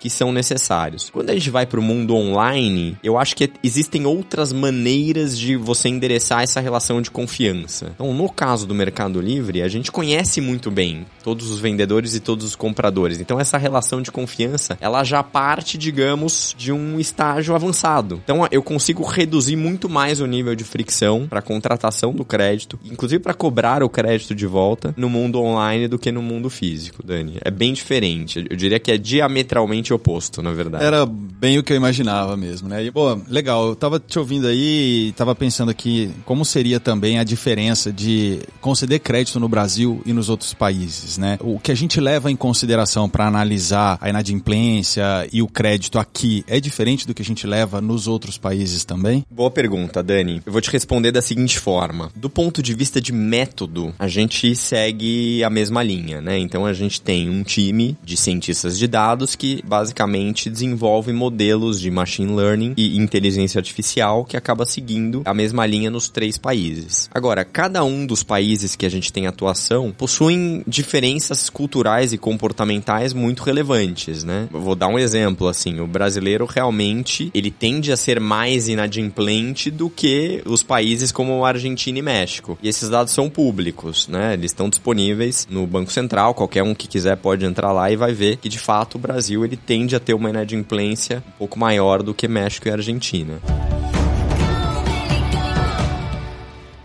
que 0.00 0.10
são 0.10 0.32
necessários. 0.32 1.10
Quando 1.10 1.30
a 1.30 1.34
gente 1.34 1.50
vai 1.50 1.66
para 1.66 1.80
o 1.80 1.82
mundo 1.82 2.14
online, 2.14 2.96
eu 3.02 3.18
acho 3.18 3.36
que 3.36 3.50
existem 3.62 4.06
outras 4.06 4.52
maneiras 4.52 5.38
de 5.38 5.56
você 5.56 5.88
endereçar 5.88 6.42
essa 6.42 6.60
relação 6.60 7.00
de 7.00 7.10
confiança. 7.10 7.92
Então, 7.94 8.12
no 8.12 8.28
caso 8.28 8.66
do 8.66 8.74
Mercado 8.74 9.20
Livre, 9.20 9.62
a 9.62 9.68
gente 9.68 9.90
conhece 9.90 10.40
muito 10.40 10.70
bem 10.70 11.06
todos 11.22 11.50
os 11.50 11.58
vendedores 11.58 12.14
e 12.14 12.20
todos 12.20 12.44
os 12.44 12.56
compradores. 12.56 13.20
Então, 13.20 13.40
essa 13.40 13.58
relação 13.58 14.02
de 14.02 14.10
confiança, 14.10 14.76
ela 14.80 15.02
já 15.04 15.22
parte, 15.22 15.78
digamos, 15.78 16.54
de 16.56 16.72
um 16.72 17.00
estágio 17.00 17.54
avançado. 17.54 18.20
Então, 18.24 18.46
eu 18.50 18.62
consigo 18.62 19.02
reduzir 19.04 19.56
muito 19.56 19.88
mais 19.88 20.20
o 20.20 20.26
nível 20.26 20.54
de 20.54 20.64
fricção 20.64 21.26
para 21.28 21.42
contratação 21.42 22.12
do 22.12 22.24
crédito, 22.24 22.78
inclusive 22.84 23.22
para 23.22 23.34
cobrar 23.34 23.82
o 23.82 23.88
crédito 23.88 24.34
de 24.34 24.46
volta 24.46 24.94
no 24.96 25.08
mundo 25.08 25.40
online 25.40 25.88
do 25.88 25.98
que 25.98 26.12
no 26.12 26.22
mundo 26.22 26.50
físico, 26.50 27.02
Dani. 27.04 27.38
É 27.44 27.50
bem 27.50 27.72
diferente. 27.72 28.44
Eu 28.48 28.56
diria 28.56 28.78
que 28.78 28.90
é 28.90 28.98
dia 28.98 29.23
diametralmente 29.24 29.92
oposto, 29.92 30.42
na 30.42 30.52
verdade. 30.52 30.84
Era 30.84 31.06
bem 31.06 31.58
o 31.58 31.62
que 31.62 31.72
eu 31.72 31.76
imaginava 31.76 32.36
mesmo, 32.36 32.68
né? 32.68 32.84
E, 32.84 32.90
pô, 32.90 33.18
legal, 33.28 33.68
eu 33.68 33.76
tava 33.76 33.98
te 33.98 34.18
ouvindo 34.18 34.46
aí 34.46 35.08
e 35.08 35.12
tava 35.12 35.34
pensando 35.34 35.70
aqui 35.70 36.10
como 36.24 36.44
seria 36.44 36.78
também 36.78 37.18
a 37.18 37.24
diferença 37.24 37.92
de 37.92 38.40
conceder 38.60 39.00
crédito 39.00 39.40
no 39.40 39.48
Brasil 39.48 40.02
e 40.04 40.12
nos 40.12 40.28
outros 40.28 40.54
países, 40.54 41.18
né? 41.18 41.38
O 41.40 41.58
que 41.58 41.72
a 41.72 41.74
gente 41.74 42.00
leva 42.00 42.30
em 42.30 42.36
consideração 42.36 43.08
para 43.08 43.26
analisar 43.26 43.98
a 44.00 44.08
inadimplência 44.08 45.04
e 45.32 45.42
o 45.42 45.48
crédito 45.48 45.98
aqui 45.98 46.44
é 46.46 46.60
diferente 46.60 47.06
do 47.06 47.14
que 47.14 47.22
a 47.22 47.24
gente 47.24 47.46
leva 47.46 47.80
nos 47.80 48.06
outros 48.06 48.38
países 48.38 48.84
também? 48.84 49.24
Boa 49.30 49.50
pergunta, 49.50 50.02
Dani. 50.02 50.42
Eu 50.44 50.52
vou 50.52 50.60
te 50.60 50.70
responder 50.70 51.12
da 51.12 51.22
seguinte 51.22 51.58
forma. 51.58 52.10
Do 52.14 52.28
ponto 52.28 52.62
de 52.62 52.74
vista 52.74 53.00
de 53.00 53.12
método, 53.12 53.94
a 53.98 54.08
gente 54.08 54.54
segue 54.54 55.42
a 55.42 55.50
mesma 55.50 55.82
linha, 55.82 56.20
né? 56.20 56.38
Então 56.38 56.66
a 56.66 56.72
gente 56.72 57.00
tem 57.00 57.30
um 57.30 57.42
time 57.42 57.96
de 58.04 58.16
cientistas 58.16 58.78
de 58.78 58.86
dados 58.86 59.03
dados 59.04 59.36
que 59.36 59.62
basicamente 59.66 60.48
desenvolvem 60.48 61.14
modelos 61.14 61.78
de 61.78 61.90
machine 61.90 62.34
learning 62.34 62.72
e 62.74 62.96
inteligência 62.96 63.58
artificial 63.58 64.24
que 64.24 64.34
acaba 64.34 64.64
seguindo 64.64 65.20
a 65.26 65.34
mesma 65.34 65.66
linha 65.66 65.90
nos 65.90 66.08
três 66.08 66.38
países. 66.38 67.10
Agora, 67.12 67.44
cada 67.44 67.84
um 67.84 68.06
dos 68.06 68.22
países 68.22 68.74
que 68.74 68.86
a 68.86 68.88
gente 68.88 69.12
tem 69.12 69.26
atuação 69.26 69.92
possuem 69.92 70.64
diferenças 70.66 71.50
culturais 71.50 72.14
e 72.14 72.18
comportamentais 72.18 73.12
muito 73.12 73.42
relevantes, 73.42 74.24
né? 74.24 74.48
vou 74.50 74.74
dar 74.74 74.88
um 74.88 74.98
exemplo 74.98 75.48
assim, 75.48 75.80
o 75.80 75.86
brasileiro 75.86 76.46
realmente 76.46 77.30
ele 77.34 77.50
tende 77.50 77.92
a 77.92 77.98
ser 77.98 78.18
mais 78.18 78.68
inadimplente 78.68 79.70
do 79.70 79.90
que 79.90 80.42
os 80.46 80.62
países 80.62 81.12
como 81.12 81.44
Argentina 81.44 81.98
e 81.98 82.02
México. 82.02 82.56
E 82.62 82.68
esses 82.68 82.88
dados 82.88 83.12
são 83.12 83.28
públicos, 83.28 84.08
né? 84.08 84.32
Eles 84.32 84.52
estão 84.52 84.70
disponíveis 84.70 85.46
no 85.50 85.66
Banco 85.66 85.92
Central, 85.92 86.32
qualquer 86.32 86.62
um 86.62 86.74
que 86.74 86.88
quiser 86.88 87.16
pode 87.18 87.44
entrar 87.44 87.70
lá 87.72 87.90
e 87.90 87.96
vai 87.96 88.14
ver 88.14 88.38
que 88.38 88.48
de 88.48 88.58
fato 88.58 88.93
Brasil 88.98 89.44
ele 89.44 89.56
tende 89.56 89.96
a 89.96 90.00
ter 90.00 90.14
uma 90.14 90.30
inadimplência 90.30 91.22
um 91.28 91.38
pouco 91.38 91.58
maior 91.58 92.02
do 92.02 92.14
que 92.14 92.28
México 92.28 92.68
e 92.68 92.70
Argentina. 92.70 93.40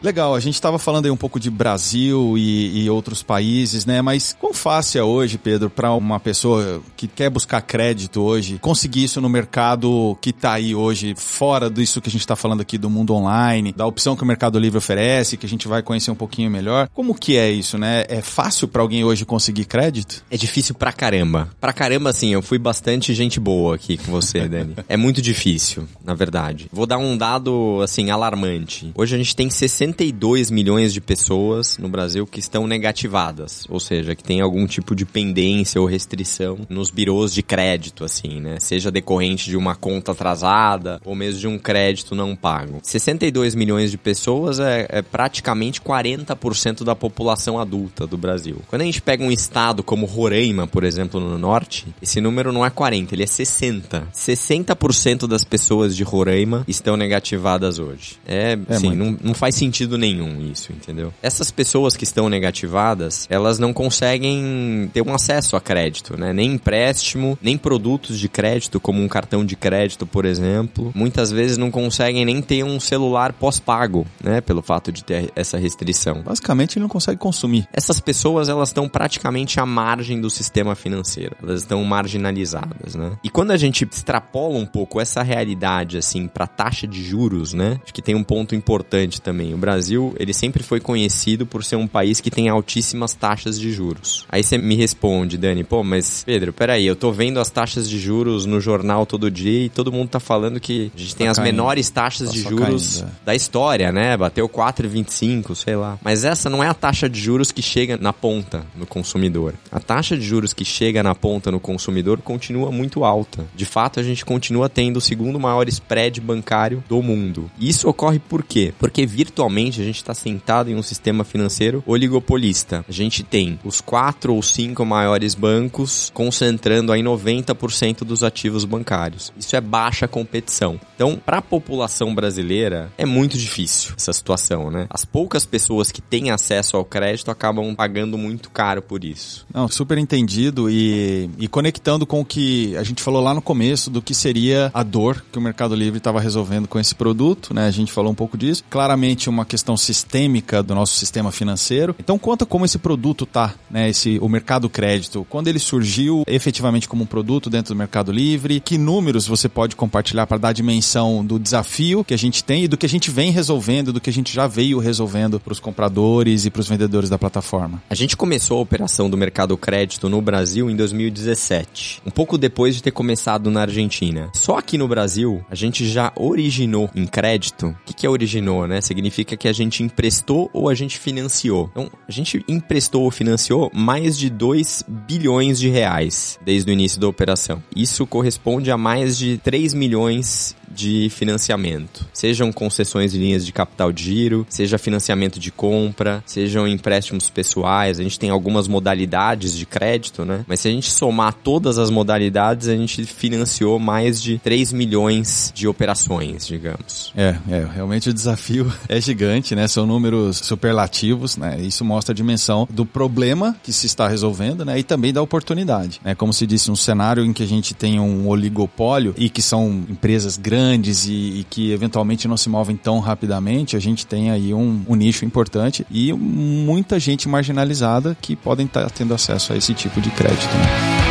Legal, 0.02 0.34
a 0.34 0.40
gente 0.40 0.54
estava 0.54 0.80
falando 0.80 1.06
aí 1.06 1.12
um 1.12 1.18
pouco 1.18 1.40
de 1.40 1.50
Brasil 1.50 2.38
e, 2.38 2.84
e, 2.84 2.90
outros 2.90 3.22
países, 3.22 3.86
né? 3.86 4.02
Mas 4.02 4.34
quão 4.40 4.54
fácil 4.54 5.00
é 5.00 5.04
hoje, 5.04 5.38
Pedro, 5.38 5.70
para 5.70 5.94
uma 5.94 6.20
pessoa 6.22 6.82
que 6.96 7.06
quer 7.06 7.30
buscar 7.30 7.62
crédito 7.62 8.22
hoje, 8.22 8.58
conseguir 8.60 9.04
isso 9.04 9.20
no 9.20 9.28
mercado 9.28 10.18
que 10.22 10.30
está 10.30 10.54
aí 10.54 10.74
hoje, 10.74 11.14
fora 11.18 11.70
disso 11.70 12.00
que 12.00 12.08
a 12.08 12.12
gente 12.12 12.22
está 12.22 12.36
falando 12.36 12.62
aqui 12.62 12.78
do 12.78 12.90
mundo 12.90 13.14
online, 13.14 13.74
da 13.74 13.86
opção 13.86 14.16
que 14.16 14.24
o 14.24 14.26
Mercado 14.26 14.58
Livre 14.58 14.78
oferece, 14.78 15.36
que 15.36 15.46
a 15.46 15.50
gente 15.50 15.68
vai 15.68 15.84
conhecer 15.84 16.12
um 16.12 16.16
pouquinho 16.16 16.50
melhor. 16.50 16.88
Como 16.94 17.14
que 17.14 17.36
é 17.36 17.52
isso, 17.52 17.78
né? 17.78 18.06
É 18.08 18.22
fácil 18.22 18.70
para 18.70 18.82
alguém 18.82 19.04
hoje 19.04 19.26
conseguir 19.26 19.66
crédito? 19.66 20.24
É 20.32 20.38
difícil 20.38 20.76
pra 20.76 20.94
caramba. 20.94 21.50
Pra 21.60 21.74
caramba, 21.74 22.10
assim, 22.10 22.30
eu 22.30 22.42
fui 22.42 22.58
bastante 22.58 23.14
gente 23.14 23.38
boa 23.38 23.76
aqui 23.76 23.98
com 23.98 24.12
você, 24.14 24.48
Dani. 24.50 24.76
é 24.88 24.96
muito 24.96 25.22
difícil, 25.22 25.86
na 26.06 26.14
verdade. 26.14 26.70
Vou 26.72 26.86
dar 26.86 26.98
um 26.98 27.18
dado, 27.18 27.82
assim, 27.84 28.10
alarmante. 28.10 28.94
Hoje 28.96 29.14
a 29.14 29.18
gente 29.18 29.36
tem 29.36 29.50
60 29.50 29.89
62 29.90 30.52
milhões 30.52 30.94
de 30.94 31.02
pessoas 31.02 31.78
no 31.78 31.90
Brasil 31.90 32.28
que 32.28 32.40
estão 32.40 32.68
negativadas, 32.68 33.66
ou 33.70 33.80
seja, 33.80 34.16
que 34.16 34.24
tem 34.24 34.40
algum 34.42 34.68
tipo 34.68 34.96
de 34.96 35.06
pendência 35.06 35.82
ou 35.82 35.88
restrição 35.88 36.60
nos 36.70 36.92
birôs 36.92 37.34
de 37.34 37.42
crédito, 37.42 38.04
assim, 38.04 38.40
né? 38.40 38.58
Seja 38.60 38.92
decorrente 38.92 39.50
de 39.50 39.58
uma 39.58 39.76
conta 39.76 40.12
atrasada 40.12 41.02
ou 41.04 41.16
mesmo 41.16 41.40
de 41.40 41.48
um 41.48 41.58
crédito 41.58 42.14
não 42.14 42.36
pago. 42.36 42.80
62 42.84 43.56
milhões 43.56 43.92
de 43.92 43.98
pessoas 43.98 44.60
é, 44.60 44.86
é 44.90 45.02
praticamente 45.02 45.82
40% 45.82 46.84
da 46.84 46.96
população 46.96 47.60
adulta 47.60 48.06
do 48.06 48.18
Brasil. 48.18 48.62
Quando 48.68 48.84
a 48.84 48.86
gente 48.86 49.02
pega 49.02 49.24
um 49.24 49.32
estado 49.32 49.82
como 49.82 50.06
Roraima, 50.06 50.68
por 50.68 50.84
exemplo, 50.84 51.20
no 51.20 51.38
norte, 51.38 51.88
esse 52.02 52.22
número 52.22 52.52
não 52.52 52.66
é 52.66 52.70
40, 52.70 53.16
ele 53.16 53.24
é 53.24 53.28
60. 53.28 54.08
60% 54.14 55.28
das 55.28 55.44
pessoas 55.44 55.96
de 55.96 56.04
Roraima 56.04 56.64
estão 56.68 56.96
negativadas 56.96 57.80
hoje. 57.80 58.18
É, 58.28 58.58
é 58.68 58.76
assim, 58.76 58.96
não, 58.96 59.18
não 59.22 59.34
faz 59.34 59.56
sentido 59.56 59.79
nenhum 59.98 60.42
isso, 60.52 60.72
entendeu? 60.72 61.14
Essas 61.22 61.52
pessoas 61.52 61.96
que 61.96 62.04
estão 62.04 62.30
negativadas, 62.30 63.28
elas 63.30 63.60
não 63.60 63.74
conseguem 63.74 64.90
ter 64.94 65.02
um 65.02 65.14
acesso 65.14 65.56
a 65.56 65.62
crédito, 65.62 66.20
né? 66.20 66.34
Nem 66.34 66.54
empréstimo, 66.54 67.38
nem 67.42 67.58
produtos 67.58 68.20
de 68.20 68.28
crédito, 68.28 68.80
como 68.80 69.02
um 69.02 69.08
cartão 69.08 69.46
de 69.46 69.56
crédito, 69.56 70.06
por 70.06 70.26
exemplo. 70.26 70.92
Muitas 70.96 71.32
vezes 71.32 71.58
não 71.58 71.72
conseguem 71.72 72.26
nem 72.26 72.42
ter 72.42 72.64
um 72.64 72.80
celular 72.80 73.34
pós-pago, 73.34 74.06
né? 74.24 74.42
Pelo 74.42 74.62
fato 74.62 74.92
de 74.92 75.04
ter 75.04 75.32
essa 75.36 75.58
restrição. 75.58 76.22
Basicamente, 76.22 76.78
ele 76.78 76.84
não 76.84 76.90
consegue 76.90 77.20
consumir. 77.20 77.68
Essas 77.74 78.00
pessoas, 78.00 78.50
elas 78.50 78.70
estão 78.70 78.88
praticamente 78.88 79.60
à 79.60 79.66
margem 79.66 80.20
do 80.20 80.30
sistema 80.30 80.76
financeiro. 80.76 81.36
Elas 81.42 81.62
estão 81.62 81.84
marginalizadas, 81.84 82.96
né? 82.96 83.18
E 83.24 83.30
quando 83.30 83.52
a 83.52 83.58
gente 83.58 83.88
extrapola 83.90 84.58
um 84.58 84.66
pouco 84.66 85.00
essa 85.00 85.22
realidade, 85.22 85.98
assim, 85.98 86.28
para 86.28 86.48
taxa 86.48 86.88
de 86.88 87.04
juros, 87.04 87.54
né? 87.54 87.80
Acho 87.84 87.94
que 87.94 88.02
tem 88.02 88.16
um 88.16 88.24
ponto 88.24 88.56
importante 88.56 89.22
também. 89.22 89.54
O 89.54 89.58
Brasil, 89.70 90.16
ele 90.18 90.34
sempre 90.34 90.64
foi 90.64 90.80
conhecido 90.80 91.46
por 91.46 91.64
ser 91.64 91.76
um 91.76 91.86
país 91.86 92.20
que 92.20 92.32
tem 92.32 92.50
altíssimas 92.50 93.14
taxas 93.14 93.60
de 93.60 93.72
juros. 93.72 94.26
Aí 94.28 94.44
você 94.44 94.58
me 94.58 94.76
responde, 94.76 95.38
Dani, 95.38 95.64
pô, 95.64 95.84
mas 95.84 96.24
Pedro, 96.26 96.52
peraí, 96.52 96.88
eu 96.88 96.96
tô 96.96 97.12
vendo 97.12 97.40
as 97.40 97.52
taxas 97.52 97.88
de 97.88 98.00
juros 98.00 98.48
no 98.48 98.60
jornal 98.60 99.06
todo 99.06 99.30
dia 99.30 99.66
e 99.66 99.70
todo 99.70 99.92
mundo 99.92 100.10
tá 100.10 100.20
falando 100.20 100.60
que 100.60 100.92
a 100.96 101.00
gente 101.00 101.16
tem 101.16 101.28
tá 101.28 101.32
as 101.32 101.38
caindo. 101.38 101.54
menores 101.54 101.88
taxas 101.92 102.30
tá 102.30 102.34
de 102.34 102.42
juros 102.42 102.98
caindo, 102.98 103.12
é. 103.12 103.26
da 103.26 103.36
história, 103.36 103.92
né? 103.92 104.18
Bateu 104.18 104.50
4,25, 104.50 105.54
sei 105.54 105.76
lá. 105.76 106.00
Mas 106.04 106.26
essa 106.26 106.50
não 106.50 106.64
é 106.64 106.68
a 106.68 106.74
taxa 106.74 107.08
de 107.08 107.20
juros 107.20 107.52
que 107.52 107.62
chega 107.62 107.96
na 107.96 108.12
ponta 108.12 108.66
no 108.76 108.88
consumidor. 108.88 109.54
A 109.72 109.80
taxa 109.80 110.18
de 110.18 110.24
juros 110.24 110.52
que 110.52 110.66
chega 110.66 111.04
na 111.04 111.14
ponta 111.14 111.52
no 111.52 111.60
consumidor 111.60 112.22
continua 112.24 112.72
muito 112.72 113.04
alta. 113.04 113.46
De 113.56 113.66
fato, 113.66 114.00
a 114.00 114.04
gente 114.04 114.26
continua 114.26 114.68
tendo 114.68 114.98
o 114.98 115.02
segundo 115.02 115.40
maior 115.40 115.68
spread 115.68 116.20
bancário 116.20 116.84
do 116.90 117.04
mundo. 117.04 117.52
Isso 117.60 117.88
ocorre 117.88 118.18
por 118.18 118.42
quê? 118.42 118.74
Porque 118.80 119.06
virtualmente 119.06 119.59
a 119.68 119.84
gente 119.84 119.98
está 119.98 120.14
sentado 120.14 120.70
em 120.70 120.76
um 120.76 120.82
sistema 120.82 121.24
financeiro 121.24 121.84
oligopolista. 121.86 122.86
A 122.88 122.92
gente 122.92 123.24
tem 123.24 123.60
os 123.64 123.82
quatro 123.82 124.34
ou 124.34 124.42
cinco 124.42 124.86
maiores 124.86 125.36
bancos 125.36 126.12
concentrando 126.14 126.92
aí 126.92 127.02
90% 127.02 128.00
dos 128.04 128.24
ativos 128.24 128.66
bancários. 128.66 129.34
Isso 129.38 129.56
é 129.56 129.62
baixa 129.62 130.08
competição. 130.08 130.80
Então, 130.96 131.16
para 131.24 131.40
a 131.40 131.42
população 131.42 132.14
brasileira, 132.14 132.92
é 132.98 133.06
muito 133.06 133.38
difícil 133.38 133.94
essa 133.98 134.14
situação, 134.14 134.72
né? 134.72 134.88
As 134.90 135.06
poucas 135.06 135.46
pessoas 135.46 135.92
que 135.92 136.02
têm 136.02 136.32
acesso 136.32 136.78
ao 136.78 136.86
crédito 136.86 137.32
acabam 137.32 137.76
pagando 137.76 138.18
muito 138.18 138.50
caro 138.50 138.82
por 138.82 139.04
isso. 139.04 139.46
Não, 139.54 139.68
super 139.68 139.98
entendido 139.98 140.70
e, 140.70 141.30
e 141.38 141.48
conectando 141.48 142.06
com 142.06 142.22
o 142.22 142.26
que 142.26 142.76
a 142.78 142.84
gente 142.84 143.02
falou 143.02 143.22
lá 143.22 143.34
no 143.34 143.42
começo 143.42 143.90
do 143.90 144.02
que 144.02 144.14
seria 144.14 144.72
a 144.74 144.84
dor 144.84 145.24
que 145.32 145.38
o 145.38 145.42
Mercado 145.42 145.76
Livre 145.76 145.98
estava 145.98 146.20
resolvendo 146.20 146.68
com 146.68 146.80
esse 146.80 146.94
produto, 146.94 147.54
né? 147.54 147.68
A 147.68 147.72
gente 147.72 147.92
falou 147.92 148.12
um 148.12 148.16
pouco 148.16 148.38
disso. 148.38 148.64
Claramente 148.70 149.30
uma 149.30 149.46
questão 149.50 149.76
sistêmica 149.76 150.64
do 150.64 150.74
nosso 150.74 150.94
sistema 150.94 151.32
financeiro. 151.32 151.96
Então 152.00 152.18
conta 152.18 152.46
como 152.46 152.64
esse 152.64 152.78
produto 152.78 153.26
tá, 153.26 153.56
né? 153.70 153.90
Esse 153.90 154.18
o 154.22 154.30
mercado 154.30 154.70
crédito, 154.70 155.26
quando 155.30 155.48
ele 155.48 155.60
surgiu 155.60 156.24
efetivamente 156.28 156.88
como 156.88 157.04
um 157.04 157.08
produto 157.08 157.50
dentro 157.50 157.74
do 157.74 157.78
Mercado 157.78 158.12
Livre, 158.12 158.60
que 158.60 158.78
números 158.78 159.28
você 159.28 159.50
pode 159.50 159.76
compartilhar 159.76 160.28
para 160.28 160.38
dar 160.38 160.54
dimensão 160.54 161.26
do 161.26 161.40
desafio 161.40 162.04
que 162.04 162.14
a 162.14 162.18
gente 162.18 162.44
tem 162.44 162.64
e 162.64 162.68
do 162.68 162.78
que 162.78 162.86
a 162.86 162.90
gente 162.90 163.10
vem 163.10 163.32
resolvendo, 163.32 163.92
do 163.92 164.00
que 164.00 164.10
a 164.10 164.14
gente 164.14 164.34
já 164.34 164.48
veio 164.48 164.80
resolvendo 164.80 165.40
para 165.40 165.52
os 165.52 165.60
compradores 165.60 166.46
e 166.46 166.52
para 166.52 166.62
os 166.62 166.68
vendedores 166.68 167.10
da 167.10 167.18
plataforma. 167.18 167.82
A 167.90 167.96
gente 167.96 168.16
começou 168.16 168.60
a 168.60 168.62
operação 168.62 169.10
do 169.10 169.18
mercado 169.18 169.58
crédito 169.58 170.08
no 170.08 170.22
Brasil 170.22 170.70
em 170.70 170.76
2017, 170.76 172.02
um 172.06 172.12
pouco 172.12 172.38
depois 172.38 172.76
de 172.76 172.84
ter 172.84 172.92
começado 172.92 173.50
na 173.50 173.62
Argentina. 173.62 174.30
Só 174.34 174.58
aqui 174.58 174.78
no 174.78 174.88
Brasil, 174.88 175.44
a 175.50 175.56
gente 175.56 175.88
já 175.88 176.12
originou 176.16 176.90
em 176.96 177.08
crédito. 177.08 177.68
O 177.68 177.76
que, 177.86 177.94
que 177.94 178.06
é 178.06 178.10
originou, 178.10 178.68
né? 178.68 178.82
Significa 178.82 179.36
que 179.40 179.48
a 179.48 179.54
gente 179.54 179.82
emprestou 179.82 180.50
ou 180.54 180.70
a 180.70 180.76
gente 180.76 181.00
financiou. 181.00 181.70
Então, 181.72 181.90
a 182.08 182.12
gente 182.12 182.44
emprestou 182.48 183.04
ou 183.04 183.12
financiou 183.12 183.72
mais 183.74 184.18
de 184.18 184.30
2 184.30 184.84
bilhões 184.88 185.60
de 185.60 185.70
reais 185.70 186.38
desde 186.44 186.70
o 186.70 186.74
início 186.74 187.00
da 187.00 187.08
operação. 187.08 187.64
Isso 187.76 188.06
corresponde 188.06 188.70
a 188.70 188.78
mais 188.78 189.18
de 189.18 189.38
3 189.38 189.74
milhões 189.74 190.56
de 190.74 191.10
financiamento. 191.10 192.08
Sejam 192.14 192.52
concessões 192.52 193.12
de 193.12 193.18
linhas 193.18 193.46
de 193.46 193.52
capital 193.52 193.92
de 193.92 194.04
giro, 194.04 194.46
seja 194.50 194.78
financiamento 194.78 195.40
de 195.40 195.52
compra, 195.52 196.24
sejam 196.26 196.68
empréstimos 196.68 197.30
pessoais. 197.30 198.00
A 198.00 198.04
gente 198.04 198.20
tem 198.20 198.30
algumas 198.30 198.68
modalidades 198.68 199.56
de 199.56 199.66
crédito, 199.66 200.26
né? 200.26 200.46
Mas 200.48 200.60
se 200.60 200.68
a 200.68 200.72
gente 200.72 200.92
somar 200.92 201.34
todas 201.34 201.78
as 201.78 201.90
modalidades, 201.90 202.68
a 202.68 202.76
gente 202.76 203.06
financiou 203.06 203.80
mais 203.80 204.22
de 204.22 204.38
3 204.40 204.74
milhões 204.74 205.52
de 205.54 205.68
operações, 205.68 206.48
digamos. 206.48 207.12
É, 207.16 207.36
é, 207.50 207.68
realmente 207.74 208.10
o 208.10 208.14
desafio 208.14 208.72
é 208.88 209.00
gigante, 209.02 209.56
né? 209.56 209.68
São 209.68 209.86
números 209.86 210.38
superlativos, 210.38 211.38
né? 211.38 211.60
Isso 211.60 211.84
mostra 211.84 212.14
a 212.14 212.16
dimensão 212.16 212.68
do 212.70 212.86
problema 212.86 213.56
que 213.64 213.74
se 213.74 213.86
está 213.86 214.08
resolvendo, 214.08 214.64
né? 214.64 214.80
E 214.80 214.84
também 214.84 215.14
da 215.14 215.22
oportunidade, 215.22 216.00
né? 216.04 216.16
Como 216.16 216.34
se 216.34 216.46
disse, 216.46 216.72
um 216.72 216.76
cenário 216.76 217.26
em 217.26 217.34
que 217.34 217.44
a 217.44 217.48
gente 217.48 217.74
tem 217.74 218.00
um 218.00 218.28
oligopólio 218.28 219.14
e 219.18 219.30
que 219.30 219.42
são 219.42 219.84
empresas 219.90 220.38
grandes 220.38 220.59
grandes 220.60 221.06
e, 221.06 221.40
e, 221.40 221.46
que 221.50 221.72
eventualmente 221.72 222.28
não 222.28 222.36
se 222.36 222.50
movem 222.50 222.76
tão 222.76 223.00
rapidamente, 223.00 223.78
a 223.78 223.80
gente 223.80 224.06
tem 224.06 224.30
aí 224.30 224.54
um, 224.54 224.84
um 224.88 224.96
nicho 224.96 225.24
importante 225.24 225.86
e 225.90 226.12
muita 226.12 227.00
gente 227.00 227.30
marginalizada 227.30 228.18
que 228.22 228.36
podem 228.36 228.66
estar 228.66 228.84
tá 228.84 228.90
tendo 228.90 229.14
acesso 229.14 229.54
a 229.54 229.58
esse 229.58 229.74
tipo 229.74 230.02
de 230.02 230.10
crédito. 230.12 230.54
Né? 230.54 231.09